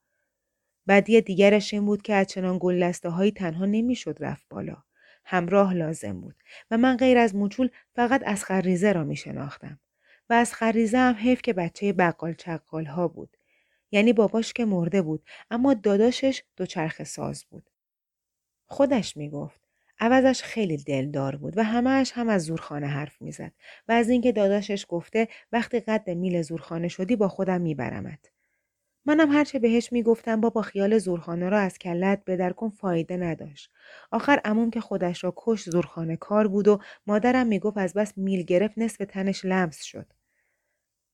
بدی 0.88 1.21
دیگرش 1.21 1.75
این 1.75 1.87
بود 1.87 2.02
که 2.02 2.14
از 2.14 2.26
چنان 2.26 2.59
گلسته 2.61 3.11
هایی 3.11 3.33
تنها 3.33 3.66
نمی‌شد 3.66 4.16
رفت 4.21 4.47
بالا. 4.50 4.76
همراه 5.30 5.75
لازم 5.75 6.20
بود 6.20 6.35
و 6.70 6.78
من 6.78 6.97
غیر 6.97 7.18
از 7.18 7.37
موچول 7.37 7.70
فقط 7.94 8.23
از 8.26 8.44
خریزه 8.44 8.92
را 8.92 9.04
می 9.04 9.16
شناختم. 9.16 9.80
و 10.30 10.32
از 10.32 10.54
خریزه 10.54 10.99
هم 10.99 11.14
حیف 11.14 11.42
که 11.42 11.52
بچه 11.52 11.92
بقال 11.92 12.35
چقال 12.35 12.85
ها 12.85 13.08
بود. 13.08 13.37
یعنی 13.90 14.12
باباش 14.12 14.52
که 14.52 14.64
مرده 14.64 15.02
بود 15.02 15.23
اما 15.50 15.75
داداشش 15.75 16.42
دوچرخه 16.56 17.04
ساز 17.04 17.44
بود. 17.44 17.70
خودش 18.66 19.16
می 19.16 19.30
گفت. 19.30 19.61
عوضش 20.00 20.42
خیلی 20.42 20.76
دلدار 20.76 21.37
بود 21.37 21.58
و 21.58 21.64
همهش 21.64 22.12
هم 22.14 22.28
از 22.28 22.42
زورخانه 22.42 22.87
حرف 22.87 23.23
می‌زد 23.23 23.52
و 23.88 23.92
از 23.92 24.08
اینکه 24.08 24.32
داداشش 24.32 24.87
گفته 24.88 25.28
وقتی 25.52 25.80
قد 25.80 26.11
میل 26.11 26.42
زورخانه 26.42 26.88
شدی 26.88 27.16
با 27.16 27.28
خودم 27.28 27.61
میبرمت. 27.61 28.30
منم 29.09 29.33
هرچه 29.33 29.59
بهش 29.59 29.93
می‌گفتم 29.93 30.41
بابا 30.41 30.62
خیال 30.62 30.99
زورخانه 30.99 31.49
را 31.49 31.59
از 31.59 31.79
کلت 31.79 32.23
بدر 32.27 32.50
کن 32.50 32.69
فایده 32.69 33.17
نداشت. 33.17 33.71
آخر 34.11 34.41
اموم 34.45 34.71
که 34.71 34.81
خودش 34.81 35.25
را 35.25 35.33
کش 35.37 35.65
زورخانه 35.65 36.17
کار 36.17 36.49
بود 36.49 36.69
و 36.69 36.79
مادرم 37.07 37.47
می‌گفت 37.47 37.79
از 37.79 37.95
بس 37.95 38.12
میل 38.19 38.43
گرفت 38.43 38.79
نصف 38.79 39.05
تنش 39.09 39.45
لمس 39.45 39.83
شد. 39.83 40.07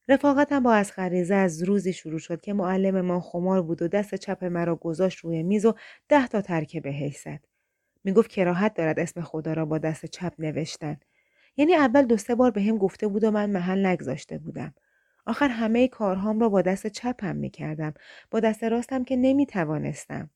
رفاقتم 0.09 0.63
با 0.63 0.73
از 0.75 0.93
خریزه 0.93 1.35
از 1.35 1.63
روزی 1.63 1.93
شروع 1.93 2.19
شد 2.19 2.41
که 2.41 2.53
معلم 2.53 3.01
ما 3.01 3.21
خمار 3.21 3.63
بود 3.63 3.83
و 3.83 3.89
دست 3.89 4.15
چپ 4.15 4.45
مرا 4.45 4.77
گذاشت 4.77 5.19
روی 5.19 5.43
میز 5.43 5.67
و 5.67 5.75
ده 6.09 6.27
تا 6.27 6.41
ترکه 6.41 6.81
به 6.81 7.13
زد. 7.25 7.41
می‌گفت 8.05 8.31
کراهت 8.31 8.75
دارد 8.75 9.01
اسم 9.01 9.21
خدا 9.21 9.53
را 9.53 9.65
با 9.65 9.79
دست 9.79 10.07
چپ 10.07 10.33
نوشتن. 10.39 10.97
یعنی 11.57 11.75
اول 11.75 12.03
دو 12.03 12.17
سه 12.17 12.35
بار 12.35 12.51
به 12.51 12.63
هم 12.63 12.79
گفته 12.79 13.09
بود 13.09 13.25
و 13.25 13.31
من 13.31 13.51
محل 13.51 13.87
نگذاشته 13.87 14.39
بودم. 14.39 14.75
آخر 15.27 15.49
همه 15.49 15.89
کارهام 15.89 16.41
را 16.41 16.49
با 16.49 16.63
دست 16.63 16.87
چپم 16.87 17.37
می 17.37 17.51
کردم. 17.51 17.95
با 18.31 18.41
دست 18.41 18.65
راستم 18.65 19.05
که 19.05 19.17
نمی 19.17 19.47
توانستم. 19.47 20.31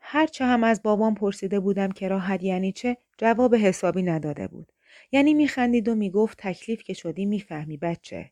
هرچه 0.00 0.44
هم 0.44 0.64
از 0.64 0.82
بابام 0.82 1.14
پرسیده 1.14 1.60
بودم 1.60 1.92
که 1.92 2.08
راحت 2.08 2.42
یعنی 2.42 2.72
چه 2.72 2.96
جواب 3.18 3.54
حسابی 3.54 4.02
نداده 4.02 4.46
بود. 4.48 4.72
یعنی 5.12 5.34
میخندید 5.34 5.88
و 5.88 5.94
می‌گفت 5.94 6.38
تکلیف 6.38 6.82
که 6.82 6.92
شدی 6.94 7.26
می‌فهمی 7.26 7.76
بچه. 7.76 8.30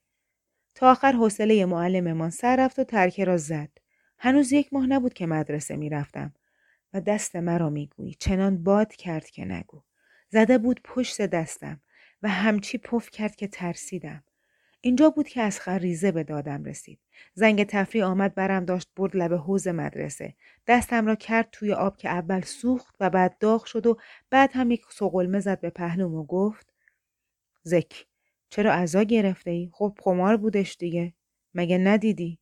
تا 0.74 0.90
آخر 0.90 1.12
حوصله 1.12 1.64
معلممان 1.64 2.30
سر 2.30 2.56
رفت 2.56 2.78
و 2.78 2.84
ترکه 2.84 3.24
را 3.24 3.36
زد. 3.36 3.68
هنوز 4.18 4.52
یک 4.52 4.72
ماه 4.72 4.86
نبود 4.86 5.14
که 5.14 5.26
مدرسه 5.26 5.76
می‌رفتم 5.76 6.34
و 6.94 7.00
دست 7.00 7.36
مرا 7.36 7.70
می‌گویی 7.70 8.14
چنان 8.14 8.62
باد 8.62 8.92
کرد 8.92 9.26
که 9.26 9.44
نگو. 9.44 9.82
زده 10.30 10.58
بود 10.58 10.80
پشت 10.84 11.22
دستم 11.22 11.80
و 12.22 12.28
همچی 12.28 12.78
پف 12.78 13.10
کرد 13.10 13.36
که 13.36 13.48
ترسیدم. 13.48 14.24
اینجا 14.84 15.10
بود 15.10 15.28
که 15.28 15.42
از 15.42 15.60
خریزه 15.60 16.12
به 16.12 16.24
دادم 16.24 16.64
رسید. 16.64 17.00
زنگ 17.34 17.64
تفریح 17.64 18.04
آمد 18.04 18.34
برم 18.34 18.64
داشت 18.64 18.88
برد 18.96 19.16
لب 19.16 19.34
حوز 19.34 19.68
مدرسه. 19.68 20.34
دستم 20.66 21.06
را 21.06 21.14
کرد 21.14 21.48
توی 21.52 21.72
آب 21.72 21.96
که 21.96 22.08
اول 22.08 22.40
سوخت 22.40 22.96
و 23.00 23.10
بعد 23.10 23.38
داغ 23.38 23.64
شد 23.64 23.86
و 23.86 23.98
بعد 24.30 24.50
هم 24.54 24.70
یک 24.70 24.82
سقلمه 24.90 25.40
زد 25.40 25.60
به 25.60 25.70
پهلوم 25.70 26.14
و 26.14 26.24
گفت 26.24 26.72
زک 27.62 28.06
چرا 28.50 28.72
ازا 28.72 29.02
گرفته 29.02 29.50
ای؟ 29.50 29.70
خب 29.72 29.98
قمار 30.02 30.36
بودش 30.36 30.76
دیگه. 30.78 31.14
مگه 31.54 31.78
ندیدی؟ 31.78 32.38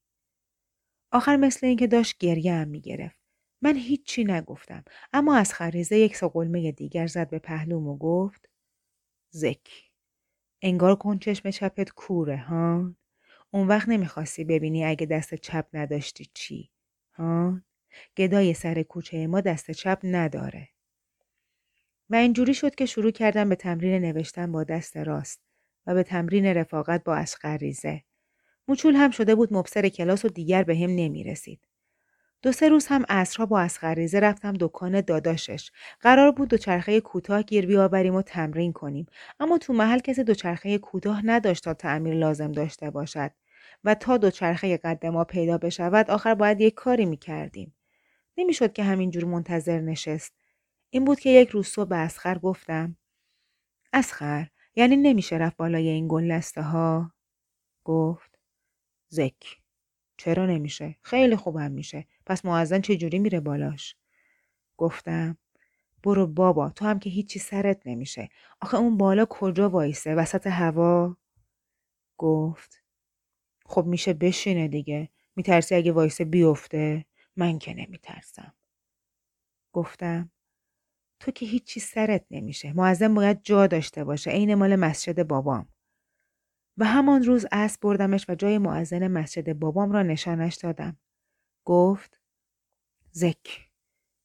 آخر 1.12 1.36
مثل 1.36 1.66
اینکه 1.66 1.86
داشت 1.86 2.18
گریه 2.18 2.54
هم 2.54 2.68
می‌گرفت. 2.68 3.20
من 3.62 3.76
هیچی 3.76 4.24
نگفتم 4.24 4.84
اما 5.12 5.36
از 5.36 5.54
خریزه 5.54 5.98
یک 5.98 6.16
سقلمه 6.16 6.72
دیگر 6.72 7.06
زد 7.06 7.30
به 7.30 7.38
پهلوم 7.38 7.88
و 7.88 7.96
گفت 7.96 8.48
زک 9.30 9.89
انگار 10.62 10.96
کن 10.96 11.18
چشم 11.18 11.50
چپت 11.50 11.90
کوره 11.90 12.36
ها 12.38 12.94
اون 13.50 13.68
وقت 13.68 13.88
نمی‌خواستی 13.88 14.44
ببینی 14.44 14.84
اگه 14.84 15.06
دست 15.06 15.34
چپ 15.34 15.66
نداشتی 15.72 16.30
چی 16.34 16.70
ها 17.14 17.60
گدای 18.16 18.54
سر 18.54 18.82
کوچه 18.82 19.26
ما 19.26 19.40
دست 19.40 19.70
چپ 19.70 20.00
نداره. 20.04 20.68
و 22.10 22.14
اینجوری 22.14 22.54
شد 22.54 22.74
که 22.74 22.86
شروع 22.86 23.10
کردم 23.10 23.48
به 23.48 23.56
تمرین 23.56 24.02
نوشتن 24.04 24.52
با 24.52 24.64
دست 24.64 24.96
راست 24.96 25.40
و 25.86 25.94
به 25.94 26.02
تمرین 26.02 26.46
رفاقت 26.46 27.04
با 27.04 27.14
اشقریزه 27.16 28.04
موچول 28.68 28.94
هم 28.96 29.10
شده 29.10 29.34
بود 29.34 29.54
مبصر 29.54 29.88
کلاس 29.88 30.24
و 30.24 30.28
دیگر 30.28 30.62
به 30.64 30.76
هم 30.76 30.90
نمی 30.90 31.24
رسید. 31.24 31.69
دو 32.42 32.52
سه 32.52 32.68
روز 32.68 32.86
هم 32.86 33.04
اصرها 33.08 33.46
با 33.46 33.60
اسخریزه 33.60 34.20
رفتم 34.20 34.52
دکان 34.60 35.00
داداشش. 35.00 35.70
قرار 36.00 36.32
بود 36.32 36.48
دوچرخه 36.48 37.00
کوتاه 37.00 37.42
گیر 37.42 37.66
بیاوریم 37.66 38.14
و 38.14 38.22
تمرین 38.22 38.72
کنیم. 38.72 39.06
اما 39.40 39.58
تو 39.58 39.72
محل 39.72 39.98
کسی 39.98 40.24
دوچرخه 40.24 40.78
کوتاه 40.78 41.26
نداشت 41.26 41.64
تا 41.64 41.74
تعمیر 41.74 42.14
لازم 42.14 42.52
داشته 42.52 42.90
باشد. 42.90 43.30
و 43.84 43.94
تا 43.94 44.16
دوچرخه 44.16 44.76
قد 44.76 45.06
ما 45.06 45.24
پیدا 45.24 45.58
بشود 45.58 46.10
آخر 46.10 46.34
باید 46.34 46.60
یک 46.60 46.74
کاری 46.74 47.06
می 47.06 47.16
کردیم. 47.16 47.74
نمی‌شد 48.38 48.72
که 48.72 48.82
همینجور 48.84 49.24
منتظر 49.24 49.80
نشست. 49.80 50.34
این 50.90 51.04
بود 51.04 51.20
که 51.20 51.30
یک 51.30 51.48
روز 51.48 51.66
صبح 51.66 51.88
به 51.88 51.96
اسخر 51.96 52.38
گفتم 52.38 52.96
اسخر 53.92 54.48
یعنی 54.76 54.96
نمیشه 54.96 55.36
رفت 55.36 55.56
بالای 55.56 55.88
این 55.88 56.08
گلسته 56.08 56.62
ها؟ 56.62 57.12
گفت 57.84 58.38
زک 59.08 59.60
چرا 60.20 60.46
نمیشه؟ 60.46 60.96
خیلی 61.02 61.36
خوبم 61.36 61.70
میشه. 61.72 62.06
پس 62.26 62.44
معزن 62.44 62.80
چه 62.80 62.96
جوری 62.96 63.18
میره 63.18 63.40
بالاش؟ 63.40 63.96
گفتم 64.76 65.38
برو 66.02 66.26
بابا 66.26 66.70
تو 66.70 66.84
هم 66.84 66.98
که 66.98 67.10
هیچی 67.10 67.38
سرت 67.38 67.86
نمیشه. 67.86 68.28
آخه 68.60 68.76
اون 68.76 68.96
بالا 68.96 69.26
کجا 69.30 69.70
وایسه؟ 69.70 70.14
وسط 70.14 70.46
هوا؟ 70.46 71.16
گفت 72.18 72.82
خب 73.66 73.86
میشه 73.86 74.12
بشینه 74.12 74.68
دیگه. 74.68 75.08
میترسی 75.36 75.74
اگه 75.74 75.92
وایسه 75.92 76.24
بیفته؟ 76.24 77.04
من 77.36 77.58
که 77.58 77.74
نمیترسم. 77.74 78.54
گفتم 79.72 80.30
تو 81.20 81.30
که 81.30 81.46
هیچی 81.46 81.80
سرت 81.80 82.24
نمیشه. 82.30 82.72
معظم 82.72 83.14
باید 83.14 83.42
جا 83.42 83.66
داشته 83.66 84.04
باشه. 84.04 84.30
عین 84.30 84.54
مال 84.54 84.76
مسجد 84.76 85.22
بابام. 85.22 85.68
و 86.80 86.84
همان 86.84 87.22
روز 87.22 87.46
اسب 87.52 87.80
بردمش 87.80 88.26
و 88.28 88.34
جای 88.34 88.58
معزن 88.58 89.08
مسجد 89.08 89.52
بابام 89.52 89.92
را 89.92 90.02
نشانش 90.02 90.56
دادم. 90.56 90.96
گفت 91.64 92.20
زک 93.10 93.68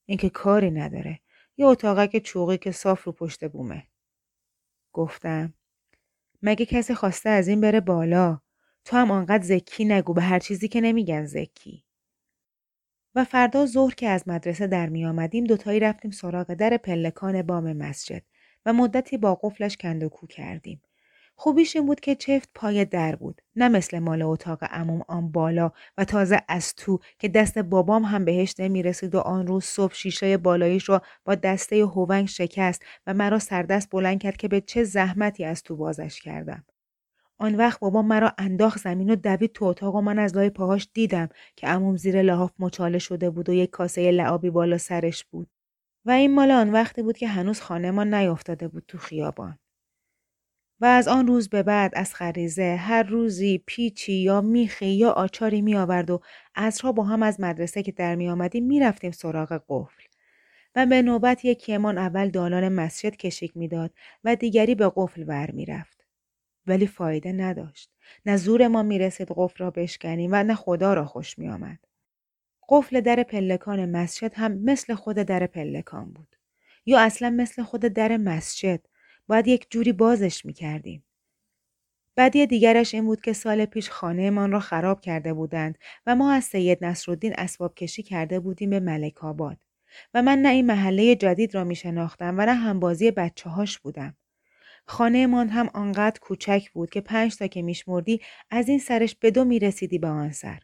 اینکه 0.06 0.30
کاری 0.30 0.72
نداره 0.72 1.20
یه 1.58 1.66
اتاقک 1.66 2.18
چوقی 2.18 2.58
که 2.58 2.72
صاف 2.72 3.04
رو 3.04 3.12
پشت 3.12 3.46
بومه. 3.46 3.88
گفتم 4.94 5.54
مگه 6.42 6.66
کسی 6.66 6.94
خواسته 6.94 7.30
از 7.30 7.48
این 7.48 7.62
بره 7.62 7.80
بالا 7.80 8.40
تو 8.86 8.98
هم 8.98 9.12
آنقدر 9.12 9.44
زکی 9.44 9.86
نگو 9.86 10.14
به 10.14 10.22
هر 10.22 10.40
چیزی 10.40 10.68
که 10.68 10.82
نمیگن 10.82 11.26
زکی. 11.26 11.86
و 13.16 13.24
فردا 13.24 13.66
ظهر 13.66 13.94
که 13.94 14.10
از 14.10 14.28
مدرسه 14.28 14.68
در 14.68 14.90
می 14.90 15.06
آمدیم 15.06 15.44
دوتایی 15.44 15.80
رفتیم 15.80 16.12
سراغ 16.12 16.54
در 16.54 16.78
پلکان 16.78 17.42
بام 17.42 17.74
مسجد 17.74 18.24
و 18.66 18.74
مدتی 18.74 19.18
با 19.18 19.36
قفلش 19.36 19.78
کندوکو 19.78 20.28
کردیم. 20.28 20.82
خوبیش 21.36 21.76
این 21.76 21.86
بود 21.86 22.00
که 22.00 22.16
چفت 22.16 22.50
پای 22.56 22.86
در 22.86 23.16
بود 23.16 23.42
نه 23.56 23.70
مثل 23.70 24.00
مال 24.00 24.22
اتاق 24.22 24.64
عموم 24.64 25.02
آن 25.08 25.32
بالا 25.32 25.72
و 25.98 26.06
تازه 26.06 26.42
از 26.48 26.76
تو 26.76 27.00
که 27.20 27.28
دست 27.28 27.58
بابام 27.58 28.04
هم 28.04 28.26
بهش 28.26 28.56
نمی‌رسید 28.60 29.16
و 29.16 29.20
آن 29.20 29.48
روز 29.48 29.64
صبح 29.66 29.94
شیشه 29.94 30.38
بالاییش 30.38 30.90
را 30.90 31.02
با 31.26 31.36
دسته 31.36 31.86
هوونگ 31.86 32.28
شکست 32.28 32.84
و 33.08 33.14
مرا 33.14 33.40
سردست 33.40 33.90
بلند 33.92 34.20
کرد 34.22 34.38
که 34.38 34.48
به 34.48 34.62
چه 34.62 34.84
زحمتی 34.84 35.46
از 35.46 35.64
تو 35.64 35.76
بازش 35.76 36.22
کردم. 36.22 36.64
آن 37.38 37.56
وقت 37.56 37.80
بابا 37.80 38.02
مرا 38.02 38.34
انداخت 38.38 38.80
زمین 38.80 39.10
و 39.10 39.16
دوید 39.16 39.52
تو 39.54 39.66
اتاق 39.66 39.96
و 39.96 40.02
من 40.02 40.20
از 40.20 40.36
لای 40.36 40.50
پاهاش 40.50 40.90
دیدم 40.94 41.30
که 41.56 41.68
عموم 41.68 41.98
زیر 41.98 42.22
لحاف 42.22 42.52
مچاله 42.60 43.00
شده 43.00 43.30
بود 43.30 43.50
و 43.50 43.54
یک 43.54 43.70
کاسه 43.70 44.12
لعابی 44.12 44.50
بالا 44.50 44.78
سرش 44.78 45.26
بود. 45.26 45.48
و 46.06 46.12
این 46.12 46.36
مال 46.36 46.52
آن 46.52 46.72
وقتی 46.72 47.04
بود 47.04 47.18
که 47.18 47.28
هنوز 47.28 47.62
خانه 47.62 47.92
ما 47.92 48.04
نیافتاده 48.04 48.68
بود 48.68 48.84
تو 48.88 48.98
خیابان. 48.98 49.60
و 50.82 50.86
از 50.86 51.08
آن 51.08 51.28
روز 51.28 51.50
به 51.50 51.64
بعد 51.64 51.92
از 51.96 52.16
خریزه 52.16 52.76
هر 52.76 53.04
روزی 53.04 53.64
پیچی 53.66 54.14
یا 54.14 54.42
میخی 54.42 54.86
یا 54.86 55.12
آچاری 55.12 55.62
می 55.62 55.76
آورد 55.76 56.10
و 56.10 56.22
ازرها 56.56 56.92
با 56.92 57.04
هم 57.04 57.24
از 57.24 57.40
مدرسه 57.40 57.84
که 57.84 57.92
در 57.92 58.16
می 58.16 58.30
آمدیم 58.30 58.64
می 58.64 58.80
رفتیم 58.80 59.12
سراغ 59.12 59.64
قفل. 59.70 60.04
و 60.76 60.86
به 60.86 61.02
نوبت 61.02 61.46
یکیمان 61.46 61.98
اول 61.98 62.30
دالان 62.30 62.70
مسجد 62.70 63.16
کشیک 63.16 63.58
می‌داد 63.58 63.92
و 64.24 64.36
دیگری 64.36 64.76
به 64.76 64.92
قفل 64.96 65.24
ور 65.28 65.52
می 65.52 65.66
رفت. 65.66 66.06
ولی 66.68 66.88
فایده 66.88 67.32
نداشت. 67.32 67.92
نه 68.26 68.38
زور 68.38 68.68
ما 68.68 68.84
می 68.84 69.00
رسید 69.00 69.28
قفل 69.36 69.64
را 69.64 69.72
بشکنیم 69.72 70.30
و 70.34 70.44
نه 70.44 70.56
خدا 70.56 70.94
را 70.94 71.06
خوش 71.06 71.40
می 71.40 71.50
آمد. 71.50 71.80
قفل 72.70 73.02
در 73.02 73.24
پلکان 73.24 73.90
مسجد 73.90 74.34
هم 74.36 74.52
مثل 74.52 74.94
خود 74.94 75.16
در 75.16 75.48
پلکان 75.48 76.12
بود. 76.14 76.36
یا 76.86 77.00
اصلا 77.00 77.30
مثل 77.30 77.64
خود 77.64 77.82
در 77.82 78.18
مسجد 78.18 78.80
باید 79.28 79.48
یک 79.48 79.68
جوری 79.70 79.94
بازش 79.94 80.46
می 80.46 80.54
کردیم. 80.54 81.04
بدی 82.18 82.48
دیگرش 82.48 82.94
این 82.94 83.06
بود 83.06 83.22
که 83.22 83.34
سال 83.34 83.66
پیش 83.66 83.90
خانهمان 83.90 84.52
را 84.52 84.60
خراب 84.60 85.02
کرده 85.02 85.34
بودند 85.34 85.78
و 86.06 86.16
ما 86.16 86.32
از 86.32 86.44
سید 86.44 86.86
نصرالدین 86.86 87.34
اسباب 87.38 87.76
کشی 87.76 88.04
کرده 88.04 88.40
بودیم 88.40 88.70
به 88.70 88.80
ملک 88.80 89.24
آباد 89.24 89.58
و 90.14 90.22
من 90.22 90.40
نه 90.40 90.50
این 90.50 90.66
محله 90.66 91.16
جدید 91.16 91.56
را 91.56 91.64
می 91.64 91.76
شناختم 91.76 92.36
و 92.38 92.46
نه 92.46 92.54
همبازی 92.54 93.12
بچه 93.12 93.50
هاش 93.50 93.80
بودم. 93.80 94.18
خانهمان 94.88 95.50
هم 95.50 95.70
آنقدر 95.74 96.20
کوچک 96.20 96.72
بود 96.74 96.90
که 96.90 97.02
پنج 97.02 97.36
تا 97.38 97.48
که 97.48 97.62
میشمردی 97.62 98.22
از 98.50 98.70
این 98.70 98.80
سرش 98.80 99.16
به 99.16 99.32
دو 99.32 99.46
می 99.46 99.60
رسیدی 99.60 100.00
به 100.00 100.08
آن 100.08 100.32
سر. 100.32 100.60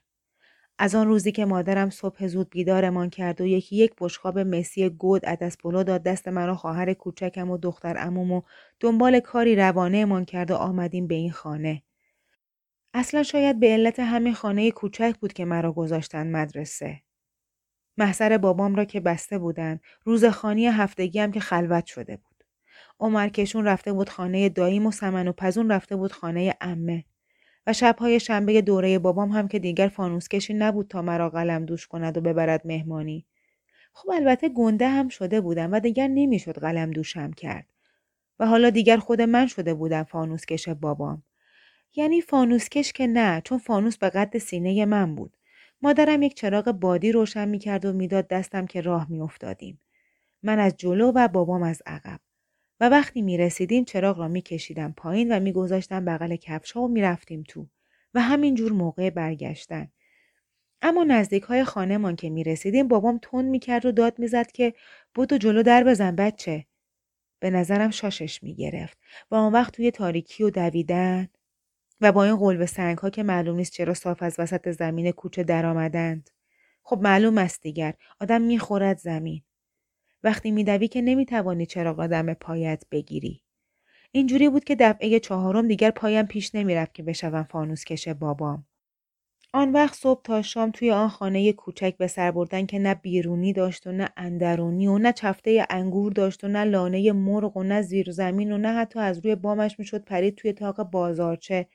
از 0.83 0.95
آن 0.95 1.07
روزی 1.07 1.31
که 1.31 1.45
مادرم 1.45 1.89
صبح 1.89 2.27
زود 2.27 2.49
بیدارمان 2.49 3.09
کرد 3.09 3.41
و 3.41 3.45
یکی 3.45 3.75
یک 3.75 3.93
بشخاب 3.99 4.39
مسی 4.39 4.89
گود 4.89 5.25
عدس 5.25 5.57
پلو 5.57 5.83
داد 5.83 6.03
دست 6.03 6.27
مرا 6.27 6.55
خواهر 6.55 6.93
کوچکم 6.93 7.49
و 7.49 7.57
دختر 7.57 7.95
اموم 7.97 8.31
و 8.31 8.41
دنبال 8.79 9.19
کاری 9.19 9.55
روانهمان 9.55 10.25
کرد 10.25 10.51
و 10.51 10.55
آمدیم 10.55 11.07
به 11.07 11.15
این 11.15 11.31
خانه. 11.31 11.83
اصلا 12.93 13.23
شاید 13.23 13.59
به 13.59 13.67
علت 13.67 13.99
همین 13.99 14.33
خانه 14.33 14.71
کوچک 14.71 15.15
بود 15.19 15.33
که 15.33 15.45
مرا 15.45 15.71
گذاشتن 15.71 16.27
مدرسه. 16.27 17.01
محضر 17.97 18.37
بابام 18.37 18.75
را 18.75 18.85
که 18.85 18.99
بسته 18.99 19.37
بودند 19.37 19.81
روز 20.03 20.25
خانی 20.25 20.67
هفتگی 20.67 21.19
هم 21.19 21.31
که 21.31 21.39
خلوت 21.39 21.85
شده 21.85 22.17
بود. 22.17 22.43
عمر 22.99 23.29
کشون 23.29 23.65
رفته 23.65 23.93
بود 23.93 24.09
خانه 24.09 24.49
داییم 24.49 24.85
و 24.85 24.91
سمن 24.91 25.27
و 25.27 25.31
پزون 25.31 25.71
رفته 25.71 25.95
بود 25.95 26.11
خانه 26.11 26.55
امه. 26.61 27.05
و 27.67 27.73
شبهای 27.73 28.19
شنبه 28.19 28.61
دوره 28.61 28.99
بابام 28.99 29.29
هم 29.29 29.47
که 29.47 29.59
دیگر 29.59 29.87
فانوس 29.87 30.27
کشی 30.27 30.53
نبود 30.53 30.87
تا 30.87 31.01
مرا 31.01 31.29
قلم 31.29 31.65
دوش 31.65 31.87
کند 31.87 32.17
و 32.17 32.21
ببرد 32.21 32.61
مهمانی. 32.65 33.25
خب 33.93 34.09
البته 34.09 34.49
گنده 34.49 34.87
هم 34.87 35.09
شده 35.09 35.41
بودم 35.41 35.71
و 35.71 35.79
دیگر 35.79 36.07
نمی‌شد 36.07 36.59
قلم 36.59 36.91
دوشم 36.91 37.31
کرد. 37.31 37.65
و 38.39 38.45
حالا 38.45 38.69
دیگر 38.69 38.97
خود 38.97 39.21
من 39.21 39.47
شده 39.47 39.73
بودم 39.73 40.03
فانوس 40.03 40.45
کش 40.45 40.69
بابام. 40.69 41.23
یعنی 41.95 42.21
فانوس 42.21 42.69
کش 42.69 42.93
که 42.93 43.07
نه 43.07 43.41
چون 43.45 43.57
فانوس 43.57 43.97
به 43.97 44.09
قد 44.09 44.37
سینه 44.37 44.85
من 44.85 45.15
بود. 45.15 45.37
مادرم 45.81 46.21
یک 46.21 46.33
چراغ 46.33 46.71
بادی 46.71 47.11
روشن 47.11 47.47
می 47.47 47.59
کرد 47.59 47.85
و 47.85 47.93
می‌داد 47.93 48.27
دستم 48.27 48.65
که 48.65 48.81
راه 48.81 49.11
می 49.11 49.21
افتادیم. 49.21 49.81
من 50.43 50.59
از 50.59 50.77
جلو 50.77 51.11
و 51.15 51.27
بابام 51.27 51.63
از 51.63 51.81
عقب. 51.85 52.19
و 52.81 52.89
وقتی 52.89 53.21
می 53.21 53.37
رسیدیم 53.37 53.85
چراغ 53.85 54.19
را 54.19 54.27
می 54.27 54.41
کشیدم 54.41 54.93
پایین 54.97 55.31
و 55.31 55.39
می 55.39 55.51
گذاشتم 55.51 56.05
بغل 56.05 56.35
کفش 56.35 56.71
ها 56.71 56.81
و 56.81 56.87
می 56.87 57.01
رفتیم 57.01 57.43
تو 57.47 57.67
و 58.13 58.21
همین 58.21 58.55
جور 58.55 58.71
موقع 58.71 59.09
برگشتن. 59.09 59.91
اما 60.81 61.03
نزدیک 61.03 61.43
های 61.43 61.63
خانهمان 61.63 62.15
که 62.15 62.29
می 62.29 62.43
رسیدیم 62.43 62.87
بابام 62.87 63.19
تون 63.21 63.45
می 63.45 63.59
کرد 63.59 63.85
و 63.85 63.91
داد 63.91 64.19
می 64.19 64.27
زد 64.27 64.51
که 64.51 64.73
بودو 65.15 65.37
جلو 65.37 65.63
در 65.63 65.83
بزن 65.83 66.15
بچه. 66.15 66.65
به 67.39 67.49
نظرم 67.49 67.89
شاشش 67.89 68.43
می 68.43 68.55
گرفت 68.55 68.97
و 69.31 69.35
آن 69.35 69.53
وقت 69.53 69.73
توی 69.73 69.91
تاریکی 69.91 70.43
و 70.43 70.49
دویدن 70.49 71.27
و 72.01 72.11
با 72.11 72.23
این 72.23 72.35
قلب 72.35 72.65
سنگ 72.65 72.97
ها 72.97 73.09
که 73.09 73.23
معلوم 73.23 73.55
نیست 73.55 73.73
چرا 73.73 73.93
صاف 73.93 74.23
از 74.23 74.35
وسط 74.39 74.71
زمین 74.71 75.11
کوچه 75.11 75.43
درآمدند. 75.43 76.29
خب 76.83 76.99
معلوم 77.01 77.37
است 77.37 77.61
دیگر 77.61 77.93
آدم 78.19 78.41
می‌خورد 78.41 78.97
زمین. 78.97 79.41
وقتی 80.23 80.51
میدوی 80.51 80.87
که 80.87 81.01
نمی‌توانی 81.01 81.65
چراغ 81.65 81.99
آدم 81.99 82.33
پایت 82.33 82.83
بگیری. 82.91 83.41
اینجوری 84.11 84.49
بود 84.49 84.63
که 84.63 84.75
دفعه 84.75 85.19
چهارم 85.19 85.67
دیگر 85.67 85.91
پایم 85.91 86.25
پیش 86.25 86.55
نمی‌رفت 86.55 86.93
که 86.93 87.03
بشوم 87.03 87.43
فانوس 87.43 87.85
کش 87.85 88.07
بابام. 88.07 88.65
آن 89.53 89.71
وقت 89.71 89.95
صبح 89.95 90.21
تا 90.21 90.41
شام 90.41 90.71
توی 90.71 90.91
آن 90.91 91.07
خانه 91.09 91.53
کوچک 91.53 91.97
به 91.97 92.07
سر 92.07 92.31
بردن 92.31 92.65
که 92.65 92.79
نه 92.79 92.95
بیرونی 92.95 93.53
داشت 93.53 93.87
و 93.87 93.91
نه 93.91 94.09
اندرونی 94.17 94.87
و 94.87 94.97
نه 94.97 95.13
چفته 95.13 95.65
انگور 95.69 96.11
داشت 96.13 96.43
و 96.43 96.47
نه 96.47 96.63
لانه 96.63 97.11
مرغ 97.11 97.57
و 97.57 97.63
نه 97.63 97.81
زیر 97.81 98.11
زمین 98.11 98.51
و 98.51 98.57
نه 98.57 98.73
حتی 98.73 98.99
از 98.99 99.19
روی 99.25 99.35
بامش 99.35 99.79
می‌شد 99.79 100.03
پرید 100.03 100.35
توی 100.35 100.53
تاق 100.53 100.83
بازارچه 100.83 101.67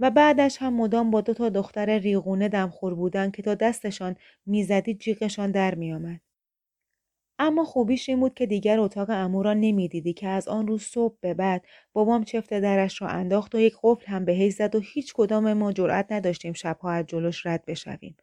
و 0.00 0.10
بعدش 0.10 0.58
هم 0.60 0.74
مدام 0.74 1.10
با 1.10 1.20
دو 1.20 1.34
تا 1.34 1.48
دختر 1.48 1.98
ریغونه 1.98 2.48
دمخور 2.48 2.94
بودن 2.94 3.30
که 3.30 3.42
تا 3.42 3.54
دستشان 3.54 4.16
می‌زدی 4.46 4.94
جیغشان 4.94 5.50
در 5.50 5.74
میآمد. 5.74 6.20
اما 7.38 7.64
خوبیش 7.64 8.08
این 8.08 8.20
بود 8.20 8.34
که 8.34 8.46
دیگر 8.46 8.80
اتاق 8.80 9.10
امو 9.10 9.42
را 9.42 9.54
نمی‌دیدی 9.54 10.12
که 10.12 10.28
از 10.28 10.48
آن 10.48 10.66
روز 10.68 10.82
صبح 10.82 11.16
به 11.20 11.34
بعد 11.34 11.64
بابام 11.92 12.24
چفت 12.24 12.54
درش 12.54 13.02
را 13.02 13.08
انداخت 13.08 13.54
و 13.54 13.58
یک 13.60 13.76
قفل 13.82 14.06
هم 14.06 14.24
به 14.24 14.50
زد 14.50 14.74
و 14.74 14.80
هیچ 14.80 15.12
کدام 15.14 15.52
ما 15.52 15.72
جرأت 15.72 16.06
نداشتیم 16.12 16.52
شبها 16.52 16.90
از 16.92 17.06
جلوش 17.06 17.46
رد 17.46 17.64
بشویم. 17.66 18.16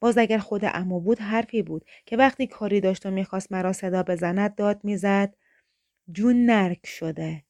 باز 0.00 0.18
اگر 0.18 0.38
خود 0.38 0.60
امو 0.64 1.00
بود 1.00 1.18
حرفی 1.18 1.62
بود 1.62 1.84
که 2.06 2.16
وقتی 2.16 2.46
کاری 2.46 2.80
داشت 2.80 3.06
و 3.06 3.10
می‌خواست 3.10 3.52
مرا 3.52 3.72
صدا 3.72 4.02
بزند 4.02 4.54
داد 4.54 4.80
می‌زد 4.84 5.34
جون 6.12 6.46
نرک 6.46 6.86
شده 6.86 7.44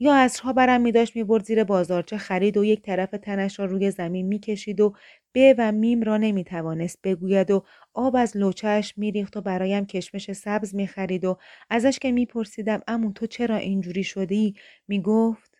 یا 0.00 0.14
عصرها 0.14 0.52
برم 0.52 0.80
می 0.80 0.92
داشت 0.92 1.16
می 1.16 1.24
برد 1.24 1.44
زیر 1.44 1.64
بازارچه 1.64 2.18
خرید 2.18 2.56
و 2.56 2.64
یک 2.64 2.82
طرف 2.82 3.10
تنش 3.10 3.58
را 3.58 3.64
روی 3.64 3.90
زمین 3.90 4.26
می 4.26 4.38
کشید 4.38 4.80
و 4.80 4.94
به 5.32 5.54
و 5.58 5.72
میم 5.72 6.02
را 6.02 6.16
نمی 6.16 6.44
توانست 6.44 6.98
بگوید 7.04 7.50
و 7.50 7.64
آب 7.94 8.16
از 8.16 8.36
لوچهش 8.36 8.94
می 8.98 9.12
ریخت 9.12 9.36
و 9.36 9.40
برایم 9.40 9.86
کشمش 9.86 10.32
سبز 10.32 10.74
می 10.74 10.86
خرید 10.86 11.24
و 11.24 11.38
ازش 11.70 11.98
که 11.98 12.12
می 12.12 12.26
پرسیدم 12.26 12.80
امو 12.88 13.12
تو 13.12 13.26
چرا 13.26 13.56
اینجوری 13.56 14.04
شدی 14.04 14.54
می 14.88 15.02
گفت 15.02 15.58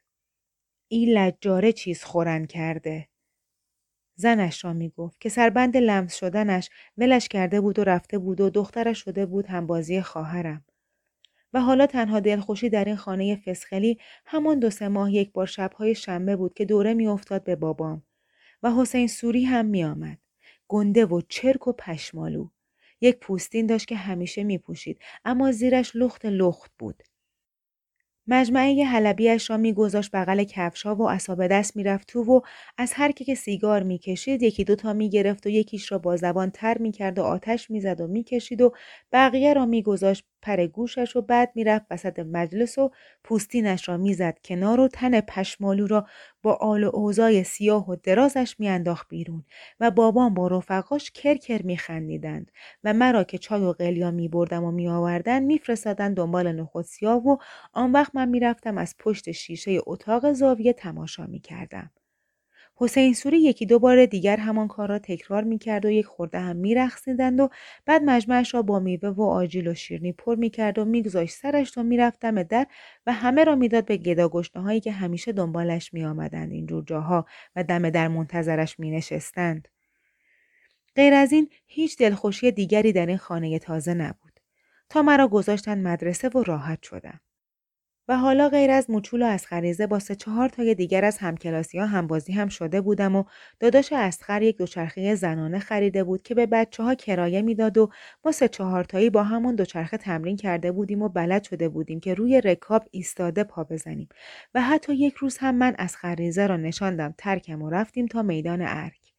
این 0.88 1.09
لجاره 1.18 1.73
چیز 1.73 2.05
خورن 2.05 2.47
کرده. 2.47 3.09
زنش 4.16 4.64
را 4.64 4.73
می 4.73 4.88
گفت 4.90 5.20
که 5.20 5.29
سربند 5.29 5.77
لمس 5.77 6.16
شدنش 6.16 6.70
ولش 6.99 7.29
کرده 7.29 7.61
بود 7.61 7.79
و 7.79 7.85
رفته 7.85 8.18
بود 8.18 8.40
و 8.40 8.51
دخترش 8.51 9.05
شده 9.05 9.27
بود 9.27 9.47
هم 9.47 9.66
بازی 9.66 10.01
خواهرم. 10.03 10.64
و 11.55 11.61
حالا 11.61 11.87
تنها 11.87 12.21
دلخوشی 12.21 12.69
در 12.69 12.85
این 12.85 12.97
خانه 12.97 13.37
فسخلی 13.37 13.99
همان 14.27 14.59
دو 14.59 14.71
سه 14.71 14.88
ماه 14.88 15.12
یک 15.12 15.33
بار 15.33 15.47
شبهای 15.47 15.95
شنبه 15.95 16.37
بود 16.37 16.55
که 16.55 16.64
دوره 16.64 16.95
میافتاد 16.95 17.45
به 17.45 17.57
بابام 17.57 18.03
و 18.62 18.73
حسین 18.73 19.09
سوری 19.09 19.45
هم 19.45 19.67
میآمد. 19.67 20.19
گنده 20.69 21.07
و 21.07 21.21
چرک 21.29 21.69
و 21.69 21.73
پشمالو. 21.73 22.49
یک 23.01 23.19
پوستین 23.19 23.67
داشت 23.67 23.88
که 23.88 23.97
همیشه 23.97 24.45
می 24.45 24.59
پوشید 24.59 24.99
اما 25.25 25.53
زیرش 25.53 25.97
لخت 25.97 26.27
لخت 26.27 26.73
بود. 26.79 27.03
مجمعه 28.27 28.85
حلبیش 28.85 29.51
را 29.51 29.57
میگذاشت 29.57 30.11
بغل 30.12 30.45
کفشها 30.45 30.95
و 30.95 31.09
اصاب 31.09 31.47
دست 31.47 31.77
می‌رفت 31.77 32.09
تو 32.09 32.23
و 32.23 32.40
از 32.79 32.93
هر 32.93 33.12
کی 33.12 33.25
که 33.25 33.35
سیگار 33.35 33.83
می‌کشید 33.83 34.43
یکی 34.43 34.64
دوتا 34.64 34.93
می‌گرفت 34.93 35.47
و 35.47 35.49
یکیش 35.49 35.93
را 35.93 35.99
با 35.99 36.17
زبان 36.17 36.51
تر 36.51 36.79
می‌کرد 36.79 37.19
و 37.19 37.23
آتش 37.23 37.71
می‌زد 37.71 38.01
و 38.01 38.07
می‌کشید 38.07 38.62
و 38.62 38.73
بقیه 39.12 39.53
را 39.55 39.67
میگذاشت 39.67 40.25
پر 40.44 40.66
گوشش 40.66 41.16
و 41.16 41.22
بعد 41.22 41.52
می‌رفت 41.54 41.87
وسط 41.90 42.18
مجلس 42.18 42.78
و 42.78 42.90
پوستینش 43.24 43.88
را 43.88 43.96
می‌زد 43.96 44.38
کنار 44.44 44.80
و 44.80 44.88
تن 44.88 45.20
پشمالو 45.20 45.87
را 45.87 46.07
با 46.42 46.52
آل 46.52 46.85
و 46.85 46.90
اوزای 46.94 47.44
سیاه 47.44 47.90
و 47.90 47.96
درازش 48.02 48.57
میانداخت 48.59 49.09
بیرون 49.09 49.44
و 49.80 49.90
بابام 49.90 50.35
با 50.35 50.48
رفقاش 50.48 51.11
کرکر 51.11 51.62
میخندیدند 51.62 52.50
و 52.85 52.92
مرا 52.92 53.24
که 53.24 53.38
چای 53.38 53.62
و 53.62 53.72
قلیا 53.72 54.11
میبردم 54.11 54.64
و 54.64 54.70
میآوردند 54.70 55.42
میفرستادند 55.42 56.16
دنبال 56.16 56.52
نخود 56.52 56.85
سیاه 56.85 57.28
و 57.28 57.37
آن 57.72 57.92
وقت 57.92 58.14
من 58.14 58.28
می‌رفتم 58.28 58.78
از 58.78 58.94
پشت 58.98 59.33
شیشه 59.33 59.78
اتاق 59.87 60.33
زاویه 60.33 60.72
تماشا 60.72 61.26
می‌کردم. 61.26 61.90
حسین 62.85 63.14
سوری 63.14 63.38
یکی 63.38 63.66
دو 63.66 63.79
بار 63.79 64.07
دیگر 64.07 64.37
همان 64.37 64.68
کار 64.68 64.88
را 64.88 64.99
تکرار 64.99 65.44
می‌کرد 65.44 65.85
و 65.85 65.90
یک 65.90 66.07
خورده 66.07 66.38
هم 66.38 66.57
میرخصیدند 66.57 67.40
و 67.40 67.49
بعد 67.87 68.03
مجمعش 68.03 68.55
را 68.55 68.62
با 68.62 68.79
میوه 68.79 69.09
و 69.09 69.23
آجیل 69.23 69.68
و 69.68 69.75
شیرنی 69.75 70.12
پر 70.12 70.35
می‌کرد 70.35 70.79
و 70.79 70.85
میگذاشت 70.85 71.35
سرش 71.35 71.70
تا 71.70 71.83
می‌رفتم 71.83 72.42
در 72.42 72.66
و 73.07 73.12
همه 73.12 73.44
را 73.44 73.55
می‌داد 73.55 73.85
به 73.87 74.31
هایی 74.57 74.81
که 74.81 74.92
همیشه 74.92 75.33
دنبالش 75.33 75.94
میآمدند. 75.94 76.53
اینجور 76.53 76.85
جاها 76.85 77.27
و 77.57 77.64
دم 77.64 77.90
در 77.90 78.09
منتظرش 78.09 78.81
مینشستند. 78.81 79.68
غیر 80.97 81.14
از 81.14 81.33
این 81.33 81.51
هیچ 81.66 81.99
دلخوشی 81.99 82.51
دیگری 82.51 82.92
در 82.92 83.07
این 83.07 83.18
خانه 83.18 83.59
تازه 83.59 83.94
نبود. 83.94 84.40
تا 84.88 85.03
مرا 85.03 85.29
گذاشتند 85.29 85.87
مدرسه 85.87 86.29
و 86.29 86.42
راحت 86.42 86.83
شدم. 86.83 87.20
و 88.09 88.17
حالا 88.17 88.49
غیر 88.49 88.71
از 88.71 88.90
موچول 88.90 89.23
و 89.23 89.27
از 89.27 89.47
خریزه 89.47 89.87
با 89.87 89.99
سه 89.99 90.14
چهار 90.14 90.49
تای 90.49 90.75
دیگر 90.75 91.05
از 91.05 91.19
همکلاسی 91.19 91.79
ها 91.79 91.87
همبازی 91.87 92.33
هم 92.33 92.49
شده 92.49 92.81
بودم 92.81 93.17
و 93.17 93.25
داداش 93.61 93.93
اسخر 93.93 94.43
یک 94.43 94.57
دوچرخه 94.57 95.14
زنانه 95.14 95.59
خریده 95.59 96.05
بود 96.05 96.23
که 96.23 96.35
به 96.35 96.47
بچه 96.47 96.83
ها 96.83 96.95
کرایه 96.95 97.43
می‌داد 97.43 97.79
و 97.79 97.90
ما 98.25 98.33
سه 98.33 98.49
چهار 98.49 98.85
تایی 98.85 99.11
با 99.11 99.23
همون 99.23 99.55
دوچرخه 99.55 99.97
تمرین 99.97 100.37
کرده 100.37 100.73
بودیم 100.73 101.03
و 101.03 101.09
بلد 101.09 101.43
شده 101.43 101.69
بودیم 101.69 102.01
که 102.01 102.14
روی 102.14 102.40
رکاب 102.40 102.88
ایستاده 102.90 103.45
پا 103.45 103.64
بزنیم 103.64 104.09
و 104.55 104.61
حتی 104.62 104.95
یک 104.95 105.14
روز 105.14 105.38
هم 105.38 105.55
من 105.55 105.75
از 105.79 105.97
خریزه 105.97 106.47
را 106.47 106.57
نشاندم 106.57 107.14
ترکم 107.19 107.62
و 107.62 107.71
رفتیم 107.71 108.07
تا 108.07 108.23
میدان 108.23 108.62
ارک. 108.62 109.12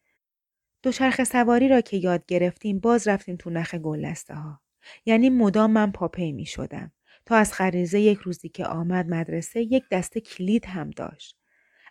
دوچرخه 0.82 1.24
سواری 1.24 1.68
را 1.68 1.80
که 1.80 1.96
یاد 1.96 2.26
گرفتیم 2.26 2.78
باز 2.78 3.08
رفتیم 3.08 3.36
تو 3.36 3.50
نخ 3.50 3.74
گلسته 3.74 4.34
ها. 4.34 4.60
یعنی 5.06 5.30
مدام 5.30 5.70
من 5.70 5.92
پاپی 5.92 6.32
می 6.32 6.46
شدم. 6.46 6.92
تا 7.26 7.36
از 7.36 7.52
خریزه 7.52 8.00
یک 8.00 8.18
روزی 8.18 8.48
که 8.48 8.66
آمد 8.66 9.08
مدرسه 9.08 9.62
یک 9.62 9.84
دسته 9.90 10.20
کلید 10.20 10.66
هم 10.66 10.90
داشت. 10.90 11.36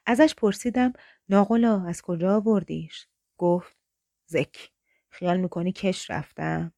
ازش 0.05 0.35
پرسیدم 0.35 0.93
ناقلا 1.29 1.85
از 1.87 2.01
کجا 2.01 2.35
آوردیش؟ 2.35 3.07
گفت 3.37 3.77
زک. 4.25 4.71
خیال 5.09 5.37
می‌کنی 5.37 5.71
کش 5.71 6.11
رفتم؟ 6.11 6.73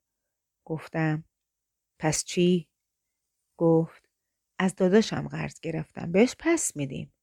گفتم 0.66 1.24
پس 2.00 2.24
چی؟ 2.24 2.70
گفت 3.58 4.10
از 4.60 4.76
داداشم 4.76 5.28
قرض 5.28 5.60
گرفتم 5.60 6.12
بهش 6.12 6.36
پس 6.40 6.76
میدیم. 6.76 7.14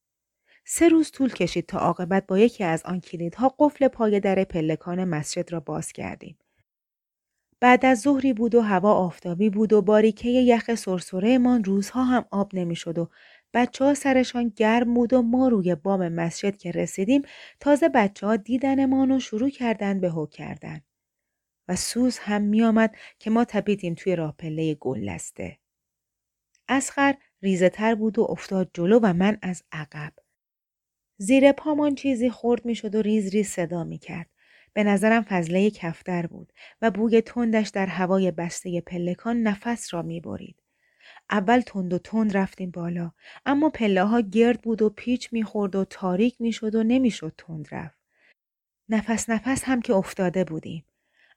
سه 0.67 0.89
روز 0.89 1.11
طول 1.11 1.33
کشید 1.33 1.67
تا 1.67 1.79
عاقبت 1.79 2.27
با 2.27 2.39
یکی 2.39 2.65
از 2.65 2.83
آن 2.85 3.01
کلیدها 3.01 3.55
قفل 3.59 3.89
پای 3.89 4.21
در 4.21 4.45
پلکان 4.45 5.05
مسجد 5.05 5.53
را 5.53 5.61
باز 5.61 5.93
کردیم. 5.93 6.39
بعد 7.65 7.87
از 7.87 8.01
ظهری 8.01 8.33
بود 8.33 8.55
و 8.55 8.61
هوا 8.61 8.93
آفتابی 8.93 9.51
بود 9.51 9.73
و 9.73 9.83
باریکه 9.83 10.29
یخ 10.29 10.75
سرسرهمان 10.75 11.65
روزها 11.65 12.05
هم 12.05 12.25
آب 12.31 12.55
نمی‌شد 12.55 12.99
و 12.99 13.11
بچه 13.55 13.85
ها 13.85 13.95
سرشان 13.95 14.53
گرم 14.57 14.95
بود 14.95 15.13
و 15.13 15.23
ما 15.23 15.49
روی 15.49 15.75
بام 15.75 16.09
مسجد 16.09 16.57
که 16.57 16.71
رسیدیم 16.71 17.23
تازه 17.61 17.89
بچه 17.89 18.27
ها 18.27 18.37
دیدندمان 18.37 19.11
و 19.11 19.21
شروع 19.21 19.51
کردن 19.51 20.01
به 20.01 20.11
هو 20.11 20.27
کردن. 20.27 20.81
و 21.69 21.77
سوز 21.77 22.19
هم 22.19 22.43
می 22.43 22.63
آمد 22.63 22.97
که 23.19 23.31
ما 23.31 23.45
چپیدیم 23.45 23.95
توی 23.95 24.17
راه 24.17 24.35
پله 24.39 24.75
گلدسته. 24.75 25.59
اصغر 26.69 27.15
ریزه 27.43 27.69
تر 27.69 27.95
بود 27.95 28.19
و 28.19 28.27
افتاد 28.31 28.71
جلو 28.75 29.01
و 29.03 29.13
من 29.13 29.39
از 29.43 29.63
عقب. 29.73 30.13
زیر 31.19 31.53
پامان 31.53 31.95
چیزی 31.95 32.31
خرد 32.31 32.65
می 32.65 32.75
شد 32.75 32.95
و 32.95 33.03
ریز 33.03 33.31
ریز 33.31 33.49
صدا 33.49 33.85
می 33.85 33.99
کرد. 33.99 34.34
به 34.75 34.85
نظرم 34.85 35.23
فضله 35.23 35.71
کفتر 35.71 36.27
بود 36.27 36.53
و 36.83 36.91
بوی 36.91 37.21
تندش 37.21 37.69
در 37.69 37.87
هوای 37.87 38.31
بسته 38.31 38.81
پلکان 38.81 39.43
نفس 39.43 39.95
را 39.95 40.03
می 40.03 40.21
برید. 40.21 40.57
اول 41.31 41.61
تند 41.61 41.93
و 41.93 41.99
تند 41.99 42.37
رفتیم 42.37 42.71
بالا 42.71 43.11
اما 43.47 43.71
پله 43.71 44.05
ها 44.05 44.21
گرد 44.21 44.61
بود 44.61 44.83
و 44.83 44.91
پیچ 44.91 45.33
می‌خورد 45.33 45.77
و 45.77 45.85
تاریک 45.85 46.41
می‌شد 46.41 46.75
و 46.75 46.83
نمی‌شد 46.83 47.35
تند 47.39 47.69
رفت. 47.73 47.99
نفس 48.89 49.31
نفس 49.31 49.65
هم 49.65 49.83
که 49.83 49.95
افتاده 49.95 50.45
بودیم. 50.45 50.85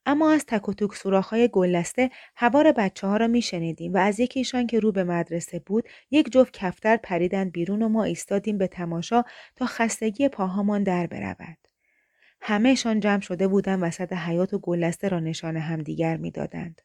اما 0.05 0.31
از 0.31 0.45
تک 0.45 0.69
و 0.69 0.73
توک 0.73 0.95
سوراخ‌های 0.95 1.49
گلسته 1.53 2.09
هوار 2.35 2.71
بچه 2.71 3.07
ها 3.07 3.17
را 3.17 3.27
می 3.27 3.41
شنیدیم 3.41 3.93
و 3.93 3.97
از 3.97 4.19
یکیشان 4.19 4.67
که 4.67 4.79
رو 4.79 4.91
به 4.91 5.03
مدرسه 5.03 5.59
بود 5.59 5.89
یک 6.11 6.31
جفت 6.31 6.53
کفتر 6.53 6.97
پریدن 6.97 7.49
بیرون 7.49 7.81
و 7.81 7.89
ما 7.89 8.03
ایستادیم 8.03 8.57
به 8.57 8.67
تماشا 8.67 9.23
تا 9.55 9.65
خستگی 9.65 10.29
پاهامان 10.29 10.83
در 10.83 11.07
برود. 11.07 11.66
همهشان 12.41 12.99
جمع 12.99 13.21
شده 13.21 13.47
بودند 13.47 13.83
وسط 13.83 14.13
حیات 14.13 14.53
و 14.53 14.59
گلسته 14.59 15.07
را 15.07 15.19
نشان 15.19 15.57
همدیگر 15.57 16.17
می‌دادند. 16.17 16.81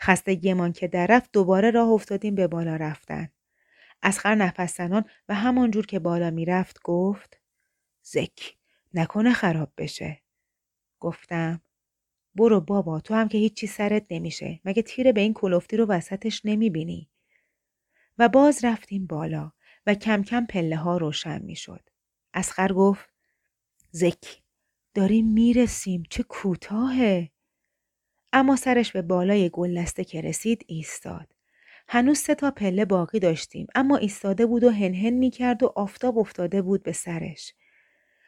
خستگیمان 0.00 0.72
که 0.72 0.88
در 0.88 1.06
رفت 1.06 1.32
دوباره 1.32 1.70
راه 1.70 1.88
افتادیم 1.88 2.34
به 2.34 2.46
بالا 2.46 2.76
رفتن. 2.76 3.28
اسخر 4.02 4.34
نفس 4.34 4.80
و 5.28 5.34
همانجور 5.34 5.86
که 5.86 5.98
بالا 5.98 6.30
می‌رفت 6.30 6.82
گفت 6.82 7.40
زک 8.02 8.56
نکنه 8.94 9.32
خراب 9.32 9.72
بشه. 9.76 10.22
گفتم 11.00 11.60
برو 12.34 12.60
بابا 12.60 13.00
تو 13.00 13.14
هم 13.14 13.28
که 13.28 13.38
هیچی 13.38 13.66
سرت 13.66 14.06
نمیشه 14.10 14.60
مگه 14.64 14.82
تیره 14.82 15.12
به 15.12 15.20
این 15.20 15.34
کلوفتی 15.34 15.76
رو 15.76 15.86
وسطش 15.86 16.42
نمی‌بینی 16.44 17.10
و 18.18 18.28
باز 18.28 18.64
رفتیم 18.64 19.06
بالا 19.06 19.52
و 19.86 19.94
کم 19.94 20.22
کم 20.22 20.46
پله 20.46 20.76
ها 20.76 20.96
روشن 20.96 21.42
می‌شد 21.42 21.88
اسخر 22.34 22.72
گفت 22.72 23.08
زک 23.90 24.42
داریم 24.98 25.26
می‌رسیم. 25.26 26.02
چه 26.10 26.22
کوتاهه. 26.22 27.30
اما 28.32 28.56
سرش 28.56 28.92
به 28.92 29.02
بالای 29.02 29.50
گلسته 29.52 30.04
که 30.04 30.20
رسید 30.20 30.64
ایستاد. 30.66 31.34
هنوز 31.88 32.18
سه 32.18 32.34
تا 32.34 32.50
پله 32.50 32.84
باقی 32.84 33.18
داشتیم 33.18 33.66
اما 33.74 33.96
ایستاده 33.96 34.46
بود 34.46 34.64
و 34.64 34.70
هنهن 34.70 35.10
می 35.10 35.30
کرد 35.30 35.62
و 35.62 35.72
آفتاب 35.76 36.18
افتاده 36.18 36.62
بود 36.62 36.82
به 36.82 36.92
سرش. 36.92 37.54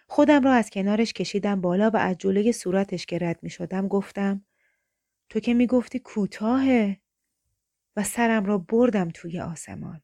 خودم 0.06 0.44
را 0.44 0.52
از 0.52 0.70
کنارش 0.70 1.12
کشیدم 1.12 1.61
بالا 1.61 1.90
و 1.90 1.96
از 1.96 2.18
جلوی 2.18 2.52
صورتش 2.52 3.06
که 3.06 3.18
رد 3.18 3.38
می 3.42 3.50
شدم 3.50 3.88
گفتم 3.88 4.44
تو 5.28 5.40
که 5.40 5.54
می 5.54 5.66
گفتی 5.66 5.98
کوتاهه. 5.98 7.00
و 7.96 8.02
سرم 8.02 8.44
را 8.44 8.59
بردم 8.59 9.09
توی 9.09 9.40
آسمان 9.40 10.02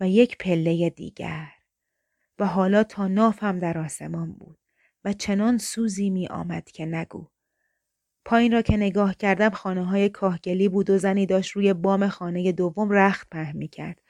و 0.00 0.08
یک 0.08 0.38
پله 0.38 0.90
دیگر. 0.90 1.48
و 2.38 2.46
حالا 2.46 2.84
تا 2.84 3.08
نافم 3.08 3.58
در 3.58 3.78
آسمان 3.78 4.32
بود. 4.32 4.61
و 5.04 5.12
چنان 5.12 5.58
سوزی 5.58 6.10
می 6.10 6.28
آمد 6.28 6.70
که 6.70 6.86
نگو. 6.86 7.26
پایین 8.24 8.52
را 8.52 8.62
که 8.62 8.76
نگاه 8.76 9.14
کردم 9.14 9.50
خانه 9.50 9.84
های 9.84 10.08
کاهگلی 10.08 10.68
بود 10.68 10.90
و 10.90 10.98
زنی 10.98 11.26
داشت 11.26 11.50
روی 11.50 11.74
بام 11.74 12.08
خانه 12.08 12.52
دوم 12.52 12.90
رخت 12.90 13.28
په 13.30 13.52
می 13.52 13.68
کرد 13.68 14.00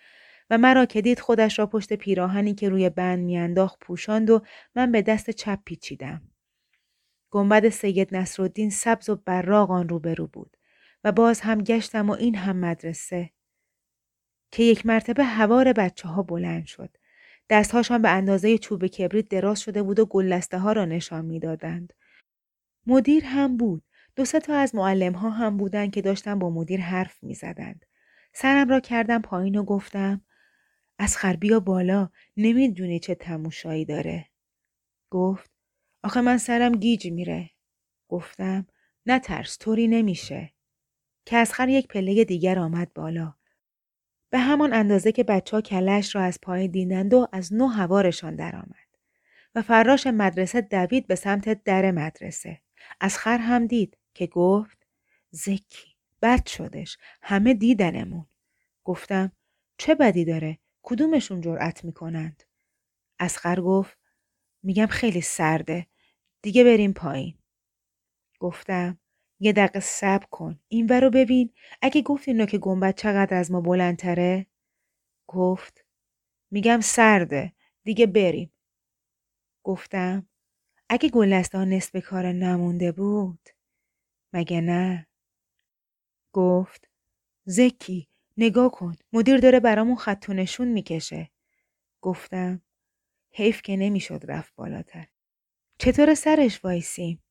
و 0.50 0.58
مرا 0.58 0.84
که 0.86 1.02
دید 1.02 1.20
خودش 1.20 1.58
را 1.58 1.66
پشت 1.66 1.92
پیراهنی 1.92 2.54
که 2.54 2.68
روی 2.68 2.90
بند 2.90 3.24
میانداخت 3.24 3.78
پوشاند 3.80 4.30
و 4.30 4.40
من 4.74 4.92
به 4.92 5.02
دست 5.02 5.30
چپ 5.30 5.58
پیچیدم. 5.64 6.22
گنبد 7.30 7.68
سید 7.68 8.16
نصرالدین 8.16 8.70
سبز 8.70 9.08
و 9.08 9.16
براق 9.16 9.70
آن 9.70 9.88
روبرو 9.88 10.26
بود 10.26 10.56
و 11.04 11.12
باز 11.12 11.40
هم 11.40 11.62
گشتم 11.62 12.10
و 12.10 12.12
این 12.12 12.34
هم 12.34 12.56
مدرسه 12.56 13.30
که 14.50 14.62
یک 14.62 14.86
مرتبه 14.86 15.24
هوار 15.24 15.72
بچه 15.72 16.08
ها 16.08 16.22
بلند 16.22 16.66
شد. 16.66 16.96
دستهاشان 17.50 18.02
به 18.02 18.08
اندازه 18.08 18.58
چوب 18.58 18.86
کبریت 18.86 19.28
دراز 19.28 19.60
شده 19.60 19.82
بود 19.82 19.98
و 19.98 20.06
گلسته 20.06 20.58
ها 20.58 20.72
را 20.72 20.84
نشان 20.84 21.24
می‌دادند. 21.24 21.92
مدیر 22.86 23.24
هم 23.24 23.56
بود. 23.56 23.82
دو 24.16 24.24
سه 24.24 24.40
تا 24.40 24.54
از 24.54 24.74
معلم 24.74 25.12
ها 25.12 25.30
هم 25.30 25.56
بودند 25.56 25.92
که 25.92 26.02
داشتن 26.02 26.38
با 26.38 26.50
مدیر 26.50 26.80
حرف 26.80 27.22
می 27.22 27.34
زدند. 27.34 27.86
سرم 28.32 28.68
را 28.68 28.80
کردم 28.80 29.22
پایین 29.22 29.56
و 29.56 29.64
گفتم 29.64 30.20
از 30.98 31.16
خربیا 31.16 31.60
بالا 31.60 32.08
نمی‌دونی 32.36 33.00
چه 33.00 33.14
تموشایی 33.14 33.84
داره. 33.84 34.28
گفت 35.10 35.50
آخه 36.02 36.20
من 36.20 36.38
سرم 36.38 36.72
گیج 36.72 37.06
میره. 37.06 37.50
گفتم 38.08 38.66
نه 39.06 39.18
ترس 39.18 39.58
طوری 39.58 39.88
نمیشه. 39.88 40.52
که 41.24 41.36
از 41.36 41.52
خر 41.52 41.68
یک 41.68 41.88
پله 41.88 42.24
دیگر 42.24 42.58
آمد 42.58 42.92
بالا. 42.94 43.34
به 44.32 44.38
همان 44.38 44.72
اندازه 44.72 45.12
که 45.12 45.24
بچه 45.24 45.56
ها 45.56 45.60
کلش 45.60 46.14
را 46.14 46.22
از 46.22 46.38
پای 46.42 46.68
دیدند 46.68 47.14
و 47.14 47.28
از 47.32 47.54
نو 47.54 47.66
هوارشان 47.66 48.36
درآمد. 48.36 48.76
و 49.54 49.62
فراش 49.62 50.06
مدرسه 50.06 50.60
دوید 50.60 51.06
به 51.06 51.14
سمت 51.14 51.64
در 51.64 51.90
مدرسه. 51.90 52.60
از 53.00 53.18
خر 53.18 53.38
هم 53.38 53.66
دید 53.66 53.98
که 54.14 54.26
گفت 54.26 54.86
زکی 55.30 55.96
بد 56.22 56.46
شدش 56.46 56.98
همه 57.22 57.54
دیدنمون. 57.54 58.26
گفتم 58.84 59.32
چه 59.78 59.94
بدی 59.94 60.24
داره 60.24 60.58
کدومشون 60.82 61.40
جرأت 61.40 61.84
می‌کنند 61.84 62.42
اسخر 63.18 63.60
گفت 63.60 63.98
میگم 64.62 64.86
خیلی 64.86 65.20
سرده 65.20 65.86
دیگه 66.42 66.64
بریم 66.64 66.92
پایین 66.92 67.38
گفتم 68.38 68.98
یه 69.42 69.52
دقیقه 69.52 69.80
صبر 69.80 70.26
کن. 70.30 70.60
این 70.68 70.88
رو 70.88 71.10
ببین. 71.10 71.50
اگه 71.82 72.02
گفتی 72.02 72.32
نوک 72.32 72.56
گنبد 72.56 72.94
چقدر 72.94 73.36
از 73.36 73.50
ما 73.50 73.60
بلندتره؟ 73.60 74.46
گفت. 75.26 75.84
میگم 76.50 76.80
سرده. 76.80 77.52
دیگه 77.84 78.06
بریم. 78.06 78.52
گفتم. 79.64 80.28
اگه 80.88 81.08
گلسته 81.08 81.58
ها 81.58 81.64
نصف 81.64 81.96
کار 81.96 82.32
نمونده 82.32 82.92
بود؟ 82.92 83.48
مگه 84.32 84.60
نه؟ 84.60 85.06
گفت. 86.32 86.88
زکی 87.44 88.08
نگاه 88.36 88.70
کن. 88.70 88.94
مدیر 89.12 89.36
داره 89.36 89.60
برامون 89.60 89.96
خط 89.96 90.26
و 90.28 90.32
نشون 90.32 90.68
می‌کشه. 90.68 91.30
گفتم. 92.00 92.62
حیف 93.30 93.62
که 93.62 93.76
نمی‌شد 93.76 94.20
رفت 94.28 94.54
بالاتر. 94.56 95.06
چطور 95.78 96.14
سرش 96.14 96.64
وایسیم؟ 96.64 97.21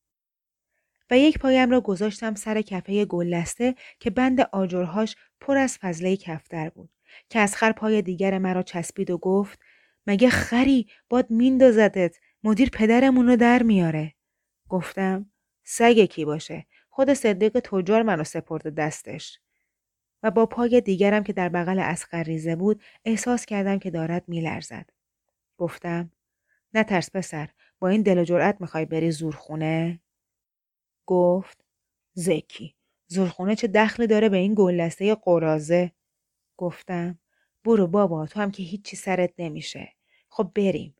و 1.12 1.18
یک 1.18 1.38
پایم 1.38 1.70
را 1.70 1.80
گذاشتم 1.80 2.34
سر 2.34 2.62
کفه 2.62 3.04
گلسته 3.04 3.74
که 4.00 4.10
بند 4.10 4.40
آجرهاش 4.40 5.16
پر 5.40 5.56
از 5.56 5.78
فضله 5.78 6.16
کفتر 6.16 6.68
بود 6.68 6.90
که 7.28 7.38
از 7.38 7.56
خر 7.56 7.72
پای 7.72 8.02
دیگر 8.02 8.38
مرا 8.38 8.62
چسبید 8.62 9.10
و 9.10 9.18
گفت 9.18 9.60
مگه 10.06 10.30
خری 10.30 10.86
باد 11.08 11.30
میندازدت 11.30 12.16
مدیر 12.44 12.70
پدرمون 12.70 13.26
رو 13.26 13.36
در 13.36 13.62
میاره 13.62 14.14
گفتم 14.68 15.30
سگ 15.64 16.04
کی 16.04 16.24
باشه 16.24 16.66
خود 16.90 17.12
صدیق 17.12 17.60
تجار 17.60 18.02
منو 18.02 18.24
سپرده 18.24 18.70
دستش 18.70 19.38
و 20.22 20.30
با 20.30 20.46
پای 20.46 20.80
دیگرم 20.80 21.24
که 21.24 21.32
در 21.32 21.48
بغل 21.48 21.78
اسقر 21.78 22.22
ریزه 22.22 22.56
بود 22.56 22.82
احساس 23.04 23.46
کردم 23.46 23.78
که 23.78 23.90
دارد 23.90 24.24
میلرزد. 24.28 24.90
گفتم 25.58 26.10
نترس 26.74 27.10
پسر 27.10 27.48
با 27.78 27.88
این 27.88 28.02
دل 28.02 28.18
و 28.18 28.24
جرأت 28.24 28.60
می‌خوای 28.60 28.84
بری 28.84 29.10
زورخونه؟ 29.10 30.00
گفت 31.12 31.64
زکی 32.12 32.74
زورخونه 33.06 33.56
چه 33.56 33.66
دخلی 33.66 34.06
داره 34.06 34.28
به 34.28 34.36
این 34.36 34.54
گلسته 34.56 35.14
قرازه؟ 35.14 35.92
گفتم 36.56 37.18
برو 37.64 37.86
بابا 37.86 38.26
تو 38.26 38.40
هم 38.40 38.50
که 38.50 38.62
هیچی 38.62 38.96
سرت 38.96 39.32
نمیشه. 39.38 39.92
خب 40.28 40.52
بریم. 40.54 40.96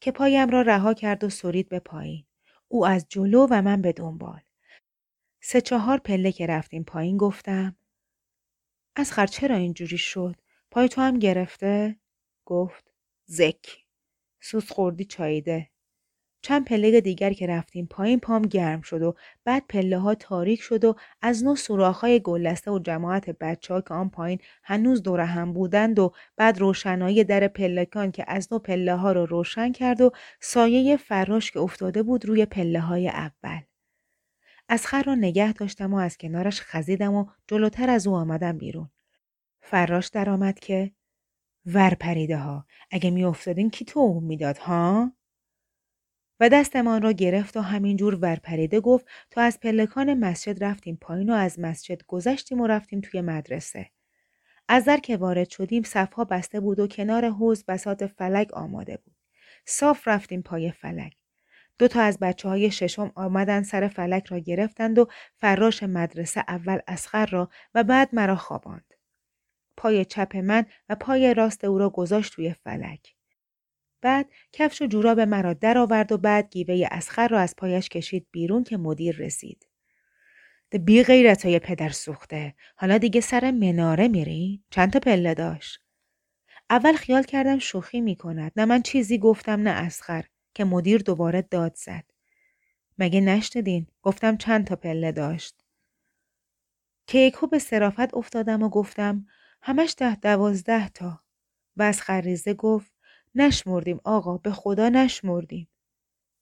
که 0.00 0.12
پایم 0.12 0.50
را 0.50 0.62
رها 0.62 0.94
کرد 0.94 1.24
و 1.24 1.30
سرید 1.30 1.68
به 1.68 1.78
پایین. 1.78 2.24
او 2.68 2.86
از 2.86 3.06
جلو 3.08 3.46
و 3.50 3.62
من 3.62 3.82
به 3.82 3.92
دنبال. 3.92 4.40
سه 5.40 5.60
چهار 5.60 5.98
پله 5.98 6.32
که 6.32 6.46
رفتیم 6.46 6.84
پایین 6.84 7.16
گفتم 7.16 7.76
از 8.96 9.12
خر 9.12 9.26
چرا 9.26 9.56
اینجوری 9.56 9.98
شد؟ 9.98 10.36
پای 10.70 10.88
تو 10.88 11.00
هم 11.00 11.18
گرفته؟ 11.18 11.96
گفت 12.44 12.92
زک 13.24 13.84
سوس 14.40 14.72
خوردی 14.72 15.04
چاییده 15.04 15.70
چند 16.42 16.64
پله 16.64 17.00
دیگر 17.00 17.32
که 17.32 17.46
رفتیم 17.46 17.86
پایین 17.86 18.20
پام 18.20 18.42
گرم 18.42 18.80
شد 18.80 19.02
و 19.02 19.14
بعد 19.44 19.64
پله 19.68 19.98
ها 19.98 20.14
تاریک 20.14 20.60
شد 20.60 20.84
و 20.84 20.94
از 21.22 21.44
نو 21.44 21.56
سوراخ‌های 21.56 22.20
گلسته 22.20 22.70
و 22.70 22.78
جماعت 22.78 23.30
بچه 23.30 23.74
ها 23.74 23.80
که 23.80 23.94
آن 23.94 24.10
پایین 24.10 24.38
هنوز 24.62 25.02
دور 25.02 25.20
هم 25.20 25.52
بودند 25.52 25.98
و 25.98 26.12
بعد 26.36 26.58
روشنایی 26.58 27.24
در 27.24 27.48
پلکان 27.48 28.12
که 28.12 28.24
از 28.28 28.52
نو 28.52 28.58
پله 28.58 28.94
ها 28.94 29.12
رو 29.12 29.26
روشن 29.26 29.72
کرد 29.72 30.00
و 30.00 30.10
سایه 30.40 30.96
فراش 30.96 31.50
که 31.50 31.60
افتاده 31.60 32.02
بود 32.02 32.26
روی 32.26 32.46
پله 32.46 32.80
های 32.80 33.08
اول. 33.08 33.60
از 34.68 34.86
خر 34.86 35.02
را 35.02 35.14
نگه 35.14 35.52
داشتم 35.52 35.94
و 35.94 35.96
از 35.96 36.18
کنارش 36.18 36.60
خزیدم 36.60 37.14
و 37.14 37.26
جلوتر 37.46 37.90
از 37.90 38.06
او 38.06 38.14
آمدم 38.14 38.58
بیرون. 38.58 38.90
فراش 39.60 40.08
درآمد 40.08 40.58
که 40.58 40.92
ور 41.66 41.94
پریده 41.94 42.36
ها 42.36 42.66
اگه 42.90 43.10
می 43.10 43.24
افتادین 43.24 43.70
کی 43.70 43.84
تو 43.84 44.20
می‌داد 44.20 44.58
ها؟ 44.58 45.12
و 46.40 46.48
دستمان 46.48 47.02
را 47.02 47.12
گرفت 47.12 47.56
و 47.56 47.60
همینجور 47.60 48.14
ورپریده 48.14 48.80
گفت 48.80 49.06
تا 49.30 49.42
از 49.42 49.60
پلکان 49.60 50.14
مسجد 50.14 50.64
رفتیم 50.64 50.98
پایین 51.00 51.30
و 51.30 51.34
از 51.34 51.58
مسجد 51.58 52.02
گذشتیم 52.06 52.60
و 52.60 52.66
رفتیم 52.66 53.00
توی 53.00 53.20
مدرسه. 53.20 53.90
از 54.68 54.84
در 54.84 54.96
که 54.96 55.16
وارد 55.16 55.50
شدیم 55.50 55.82
صفها 55.82 56.24
بسته 56.24 56.60
بود 56.60 56.80
و 56.80 56.86
کنار 56.86 57.28
حوز 57.28 57.64
بسات 57.64 58.06
فلک 58.06 58.54
آماده 58.54 58.96
بود. 58.96 59.16
صاف 59.64 60.08
رفتیم 60.08 60.42
پای 60.42 60.70
فلک. 60.70 61.16
دو 61.78 61.88
تا 61.88 62.00
از 62.00 62.18
بچه 62.18 62.48
های 62.48 62.70
ششم 62.70 63.12
آمدن 63.14 63.62
سر 63.62 63.88
فلک 63.88 64.26
را 64.26 64.38
گرفتند 64.38 64.98
و 64.98 65.08
فراش 65.36 65.82
مدرسه 65.82 66.44
اول 66.48 66.78
اسخر 66.88 67.26
را 67.26 67.50
و 67.74 67.84
بعد 67.84 68.08
مرا 68.12 68.36
خواباند. 68.36 68.94
پای 69.76 70.04
چپ 70.04 70.36
من 70.36 70.66
و 70.88 70.94
پای 70.94 71.34
راست 71.34 71.64
او 71.64 71.78
را 71.78 71.90
گذاشت 71.90 72.32
توی 72.32 72.52
فلک. 72.52 73.14
بعد 74.02 74.26
کفش 74.52 74.82
و 74.82 74.86
جوراب 74.86 75.20
مرا 75.20 75.52
درآورد 75.52 76.12
و 76.12 76.18
بعد 76.18 76.50
گیوه 76.50 76.88
اسخر 76.90 77.28
را 77.28 77.40
از 77.40 77.56
پایش 77.56 77.88
کشید 77.88 78.26
بیرون 78.30 78.64
که 78.64 78.76
مدیر 78.76 79.16
رسید. 79.16 79.66
بی 80.78 81.02
غیرت 81.02 81.46
های 81.46 81.58
پدر 81.58 81.88
سوخته. 81.88 82.54
حالا 82.76 82.98
دیگه 82.98 83.20
سر 83.20 83.50
مناره 83.50 84.08
میری؟ 84.08 84.64
چند 84.70 84.92
تا 84.92 84.98
پله 84.98 85.34
داشت؟ 85.34 85.80
اول 86.70 86.92
خیال 86.92 87.22
کردم 87.22 87.58
شوخی 87.58 88.00
می 88.00 88.16
کند. 88.16 88.52
نه 88.56 88.64
من 88.64 88.82
چیزی 88.82 89.18
گفتم 89.18 89.60
نه 89.62 89.70
اسخر 89.70 90.24
که 90.54 90.64
مدیر 90.64 91.02
دوباره 91.02 91.42
داد 91.42 91.74
زد. 91.74 92.04
مگه 92.98 93.20
نشنیدین؟ 93.20 93.86
گفتم 94.02 94.36
چند 94.36 94.66
تا 94.66 94.76
پله 94.76 95.12
داشت. 95.12 95.64
کیکو 97.06 97.46
به 97.46 97.58
صرافت 97.58 98.14
افتادم 98.14 98.62
و 98.62 98.68
گفتم 98.68 99.26
همش 99.62 99.94
ده 99.98 100.14
دوازده 100.14 100.88
تا. 100.88 101.20
و 101.76 101.82
از 101.82 102.02
خریزه 102.02 102.54
گفت 102.54 102.92
نشمردیم 103.34 104.00
آقا 104.04 104.38
به 104.38 104.50
خدا 104.50 104.88
نشمردیم. 104.88 105.68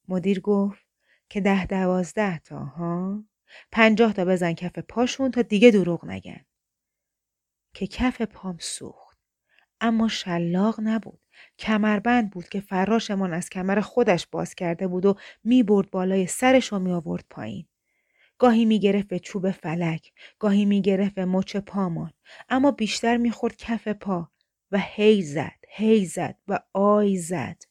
مدیر 0.09 0.41
گفت 0.41 0.87
که 1.29 1.41
ده 1.41 1.67
دوازده 1.67 2.39
تا 2.39 2.59
ها 2.59 3.25
پنجاه 3.73 4.13
تا 4.13 4.25
بزن 4.25 4.53
کف 4.53 4.79
پاشون 4.79 5.31
تا 5.31 5.43
دیگه 5.43 5.71
دروغ 5.71 6.05
نگن. 6.05 6.45
که 7.75 7.87
کف 7.87 8.23
پام 8.23 8.57
سوخت. 8.61 9.19
اما 9.81 10.09
شلاق 10.09 10.81
نبود. 10.83 11.21
کمربند 11.59 12.31
بود 12.31 12.49
که 12.49 12.61
فراشمان 12.61 13.33
از 13.33 13.51
کمر 13.51 13.81
خودش 13.81 14.27
باز 14.27 14.55
کرده 14.55 14.89
بود 14.89 15.07
و 15.07 15.15
می 15.45 15.63
برد 15.63 15.91
بالای 15.91 16.27
سرش 16.27 16.73
و 16.73 16.79
می 16.79 16.93
آورد 16.93 17.25
پایین. 17.31 17.67
گاهی 18.39 18.65
می 18.65 18.81
گرفت 18.81 19.09
به 19.09 19.19
چوب 19.19 19.51
فلک، 19.51 20.13
گاهی 20.39 20.65
می 20.65 20.83
گرفت 20.83 21.15
به 21.15 21.25
مچ 21.25 21.57
پامان، 21.57 22.13
اما 22.49 22.71
بیشتر 22.71 23.17
می 23.17 23.31
خورد 23.31 23.57
کف 23.57 23.89
پا 23.89 24.31
و 24.71 24.79
هی 24.83 25.23
زد. 25.23 25.58
هی 25.69 26.07
زد 26.07 26.37
و 26.49 26.59
آی 26.73 27.17
زد. 27.17 27.63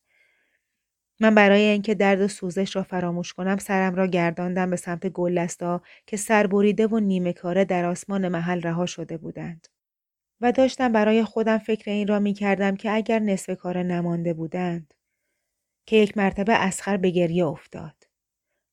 من 1.19 1.35
برای 1.35 1.61
اینکه 1.61 1.95
درد 1.95 2.21
و 2.21 2.27
سوزش 2.27 2.75
را 2.75 2.83
فراموش 2.83 3.33
کنم 3.33 3.57
سرم 3.57 3.95
را 3.95 4.07
گرداندم 4.07 4.69
به 4.69 4.75
سمت 4.75 5.07
گلستا 5.07 5.81
که 6.05 6.17
سربریده 6.17 6.87
و 6.87 6.99
نیمه 6.99 7.33
کاره 7.33 7.65
در 7.65 7.85
آسمان 7.85 8.27
محل 8.27 8.61
رها 8.61 8.85
شده 8.85 9.17
بودند. 9.17 9.67
و 10.41 10.51
داشتم 10.51 10.91
برای 10.91 11.23
خودم 11.23 11.57
فکر 11.57 11.91
این 11.91 12.07
را 12.07 12.19
می 12.19 12.33
کردم 12.33 12.75
که 12.75 12.91
اگر 12.91 13.19
نصف 13.19 13.57
کار 13.57 13.83
نمانده 13.83 14.33
بودند 14.33 14.93
که 15.85 15.95
یک 15.95 16.17
مرتبه 16.17 16.53
اسخر 16.53 16.97
به 16.97 17.09
گریه 17.09 17.45
افتاد. 17.45 18.03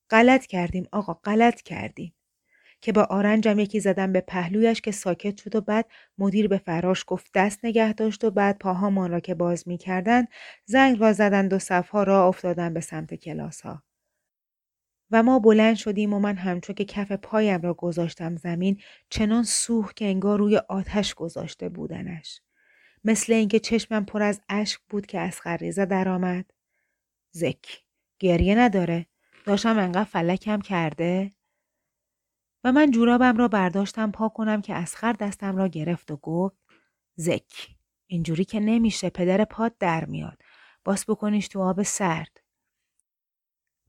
غلط 0.09 0.45
کردیم 0.45 0.87
آقا 0.91 1.13
غلط 1.13 1.61
کردیم. 1.61 2.14
که 2.85 2.91
با 2.91 3.03
آرنجم 3.03 3.59
یکی 3.59 3.79
زدم 3.79 4.13
به 4.13 4.21
پهلویش 4.21 4.81
که 4.81 4.91
ساکت 4.91 5.37
شد 5.37 5.55
و 5.55 5.61
بعد 5.61 5.85
مدیر 6.17 6.47
به 6.47 6.57
فراش 6.57 7.03
گفت 7.07 7.31
دست 7.33 7.65
نگه 7.65 7.93
داشت 7.93 8.23
و 8.23 8.31
بعد 8.31 8.57
پاهامان 8.57 9.11
را 9.11 9.19
که 9.19 9.35
باز 9.35 9.67
می 9.67 9.77
کردن 9.77 10.25
زنگ 10.65 10.99
را 10.99 11.13
زدند 11.13 11.53
و 11.53 11.59
صفها 11.59 12.03
را 12.03 12.27
افتادن 12.27 12.73
به 12.73 12.79
سمت 12.79 13.13
کلاس 13.13 13.61
ها. 13.61 13.83
و 15.11 15.23
ما 15.23 15.39
بلند 15.39 15.75
شدیم 15.75 16.13
و 16.13 16.19
من 16.19 16.35
همچون 16.35 16.75
که 16.75 16.85
کف 16.85 17.11
پایم 17.11 17.61
را 17.61 17.73
گذاشتم 17.73 18.35
زمین 18.35 18.81
چنان 19.09 19.43
سوخ 19.43 19.93
که 19.93 20.05
انگار 20.05 20.39
روی 20.39 20.57
آتش 20.57 21.13
گذاشته 21.13 21.69
بودنش. 21.69 22.41
مثل 23.03 23.33
اینکه 23.33 23.59
چشمم 23.59 24.05
پر 24.05 24.23
از 24.23 24.41
اشک 24.49 24.79
بود 24.89 25.05
که 25.05 25.19
از 25.19 25.41
خریزه 25.41 25.85
درآمد. 25.85 26.45
زک 27.31 27.65
گریه 28.19 28.55
نداره 28.55 29.05
داشتم 29.45 29.77
انقدر 29.77 30.03
فلکم 30.03 30.61
کرده 30.61 31.34
و 32.65 32.71
من 32.71 32.91
جورابم 32.91 33.37
را 33.37 33.47
برداشتم 33.47 34.11
پا 34.11 34.29
کنم 34.29 34.61
که 34.61 34.75
اسخر 34.75 35.13
دستم 35.13 35.57
را 35.57 35.67
گرفت 35.67 36.11
و 36.11 36.17
گفت 36.17 36.57
زک 37.15 37.67
اینجوری 38.07 38.45
که 38.45 38.59
نمیشه 38.59 39.09
پدر 39.09 39.45
پاد 39.45 39.77
در 39.77 40.05
میاد 40.05 40.41
باس 40.85 41.09
بکنیش 41.09 41.47
تو 41.47 41.61
آب 41.61 41.83
سرد 41.83 42.41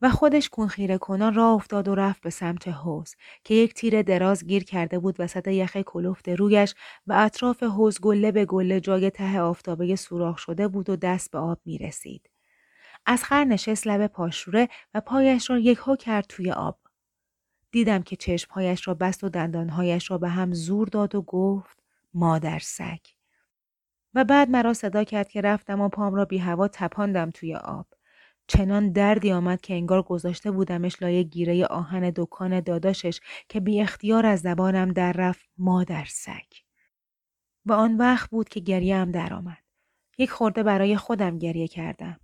و 0.03 0.11
خودش 0.11 0.49
کنخیره 0.49 0.99
کنان 0.99 1.35
راه 1.35 1.55
افتاد 1.55 1.89
و 1.89 1.95
رفت 1.95 2.23
به 2.23 2.31
سمت 2.31 2.69
حوز 2.69 3.15
که 3.45 3.55
یک 3.55 3.75
تیر 3.75 4.03
دراز 4.03 4.45
گیر 4.47 4.65
کرده 4.65 4.99
بود 4.99 5.17
وسط 5.19 5.49
یخ 5.49 5.77
کلفت 5.77 6.29
رویش 6.29 6.75
و 7.07 7.13
اطراف 7.13 7.63
حوز 7.63 8.01
گله 8.01 8.33
به 8.33 8.45
گله 8.45 8.81
جای 8.81 9.11
ته 9.11 9.41
آفتابه 9.41 9.97
سوراخ 9.97 10.39
شده 10.39 10.69
بود 10.69 10.91
و 10.91 10.97
دست 10.97 11.31
به 11.31 11.39
آب 11.39 11.61
می 11.65 11.79
رسید. 11.79 12.31
از 13.07 13.25
خر 13.25 13.45
نشست 13.45 13.87
لب 13.87 14.07
پاشوره 14.07 14.69
و 14.95 15.01
پایش 15.01 15.51
را 15.51 15.59
یک 15.59 15.79
هو 15.83 15.97
کرد 15.97 16.27
توی 16.29 16.53
آب. 16.53 16.86
دیدم 17.71 18.03
که 18.03 18.17
چشمهایش 18.17 18.89
را 18.89 18.95
بست 18.95 19.25
و 19.25 19.29
دندانهایش 19.29 20.11
را 20.11 20.19
به 20.19 20.29
هم 20.29 20.53
زور 20.53 20.89
داد 20.89 21.15
و 21.15 21.23
گفت 21.23 21.83
مادر 22.15 22.59
سگ. 22.59 22.99
و 24.15 24.25
بعد 24.25 24.51
مرا 24.51 24.75
صدا 24.75 25.05
کرد 25.05 25.29
که 25.29 25.41
رفتم 25.41 25.81
و 25.81 25.89
پام 25.89 26.15
را 26.15 26.25
بی 26.25 26.39
هوا 26.39 26.69
تپاندم 26.69 27.31
توی 27.31 27.55
آب. 27.55 27.87
چنان 28.47 28.93
دردی 28.93 29.33
آمد 29.33 29.61
که 29.61 29.75
انگار 29.75 30.03
گذاشته 30.03 30.51
بودمش 30.51 31.03
لای 31.03 31.25
گیره 31.25 31.67
آهن 31.67 32.13
دکان 32.17 32.61
داداشش 32.61 33.21
که 33.49 33.61
بی 33.61 33.81
اختیار 33.81 34.27
از 34.27 34.41
زبانم 34.41 34.93
در 34.93 35.13
رفت 35.13 35.47
مادر 35.59 36.05
سگ. 36.09 36.53
و 37.67 37.73
آن 37.73 37.97
وقت 37.97 38.31
بود 38.31 38.49
که 38.49 38.61
گریم 38.61 39.11
درآمد. 39.11 39.63
یک 40.19 40.31
خورده 40.31 40.63
برای 40.63 40.97
خودم 40.97 41.39
گریه 41.39 41.69
کردم. 41.69 42.21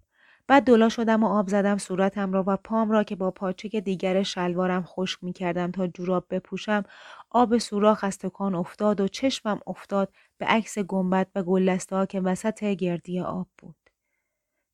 بعد 0.46 0.64
دولا 0.64 0.88
شدم 0.88 1.24
و 1.24 1.26
آب 1.26 1.48
زدم 1.48 1.78
صورتم 1.78 2.32
را 2.32 2.44
و 2.46 2.56
پام 2.56 2.90
را 2.90 3.04
که 3.04 3.16
با 3.16 3.30
پاچه 3.30 3.80
دیگر 3.80 4.22
شلوارم 4.22 4.82
خشک 4.86 5.24
می 5.24 5.32
کردم 5.32 5.70
تا 5.70 5.86
جوراب 5.86 6.26
بپوشم 6.30 6.84
آب 7.30 7.58
سوراخ 7.58 8.04
از 8.04 8.18
تکان 8.18 8.54
افتاد 8.54 9.00
و 9.00 9.08
چشمم 9.08 9.60
افتاد 9.66 10.12
به 10.38 10.46
عکس 10.46 10.78
گنبد 10.78 11.28
و 11.34 11.42
گلسته 11.42 12.06
که 12.06 12.20
وسط 12.20 12.64
گردی 12.64 13.20
آب 13.20 13.48
بود. 13.58 13.76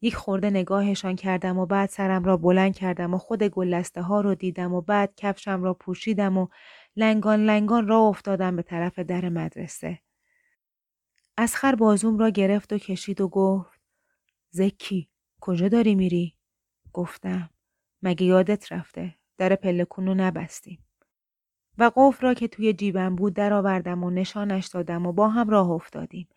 یک 0.01 0.17
خورده 0.17 0.51
نگاهشان 0.51 1.17
کردم 1.17 1.59
و 1.59 1.67
بعد 1.67 1.89
سرم 1.89 2.25
را 2.25 2.37
بلند 2.37 2.75
کردم 2.77 3.15
و 3.15 3.19
خود 3.19 3.43
گلسته 3.43 4.03
ها 4.03 4.21
رو 4.21 4.35
دیدم 4.35 4.75
و 4.75 4.81
بعد 4.81 5.15
کفشم 5.17 5.63
را 5.63 5.75
پوشیدم 5.75 6.39
و 6.39 6.47
لنگان 6.97 7.45
لنگان 7.45 7.89
را 7.89 7.99
افتادم 7.99 8.57
به 8.57 8.63
طرف 8.63 8.99
در 8.99 9.29
مدرسه. 9.29 9.99
اسخر 11.39 11.75
بازوم 11.75 12.19
را 12.19 12.31
گرفت 12.31 12.73
و 12.73 12.79
کشید 12.79 13.21
و 13.21 13.29
گفت 13.29 13.81
زکی 14.51 15.09
کجا 15.41 15.69
داری 15.69 15.95
میری؟ 15.95 16.35
گفتم 16.93 17.51
مگه 18.03 18.27
یادت 18.27 18.73
رفته 18.73 19.15
در 19.39 19.55
پلکونو 19.55 20.15
نبستیم 20.15 20.85
و 21.79 21.91
قفل 21.97 22.27
را 22.27 22.35
که 22.35 22.49
توی 22.49 22.73
جیبم 22.73 23.17
بود 23.17 23.35
درآوردم 23.35 24.05
و 24.05 24.11
نشانش 24.11 24.67
دادم 24.67 25.07
و 25.07 25.13
با 25.13 25.29
هم 25.29 25.51
راه 25.51 25.71
افتادیم 25.71 26.29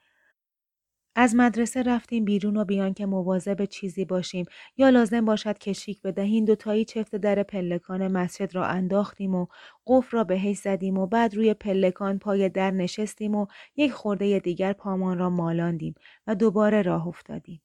از 1.15 1.35
مدرسه 1.35 1.83
رفتیم 1.83 2.25
بیرون 2.25 2.57
و 2.57 2.65
بیان 2.65 2.93
که 2.93 3.05
مواظب 3.05 3.65
چیزی 3.65 4.05
باشیم 4.05 4.45
یا 4.77 4.89
لازم 4.89 5.25
باشد 5.25 5.57
که 5.57 5.73
شیک 5.73 6.01
بدهیم 6.01 6.45
دو 6.45 6.55
تایی 6.55 6.85
چفت 6.85 7.15
در 7.15 7.43
پلکان 7.43 8.07
مسجد 8.07 8.55
را 8.55 8.65
انداختیم 8.65 9.35
و 9.35 9.47
قفل 9.87 10.17
را 10.17 10.23
بهش 10.23 10.57
زدیم 10.57 10.97
و 10.97 11.07
بعد 11.07 11.35
روی 11.35 11.53
پلکان 11.53 12.19
پای 12.19 12.49
در 12.49 12.71
نشستیم 12.71 13.35
و 13.35 13.47
یک 13.75 13.91
خورده 13.91 14.39
دیگر 14.39 14.73
پامان 14.73 15.17
را 15.17 15.29
مالاندیم 15.29 15.95
و 16.27 16.35
دوباره 16.35 16.81
راه 16.81 17.07
افتادیم. 17.07 17.61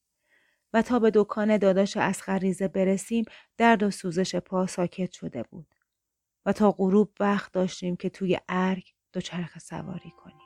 و 0.72 0.82
تا 0.82 0.98
به 0.98 1.10
دکان 1.14 1.56
داداش 1.56 1.96
از 1.96 2.22
خریزه 2.22 2.68
برسیم 2.68 3.24
درد 3.58 3.82
و 3.82 3.90
سوزش 3.90 4.36
پا 4.36 4.66
ساکت 4.66 5.12
شده 5.12 5.42
بود 5.42 5.74
و 6.46 6.52
تا 6.52 6.72
غروب 6.72 7.12
وقت 7.20 7.52
داشتیم 7.52 7.96
که 7.96 8.10
توی 8.10 8.38
ارگ 8.48 8.92
دوچرخه 9.12 9.60
سواری 9.60 10.10
کنیم. 10.10 10.45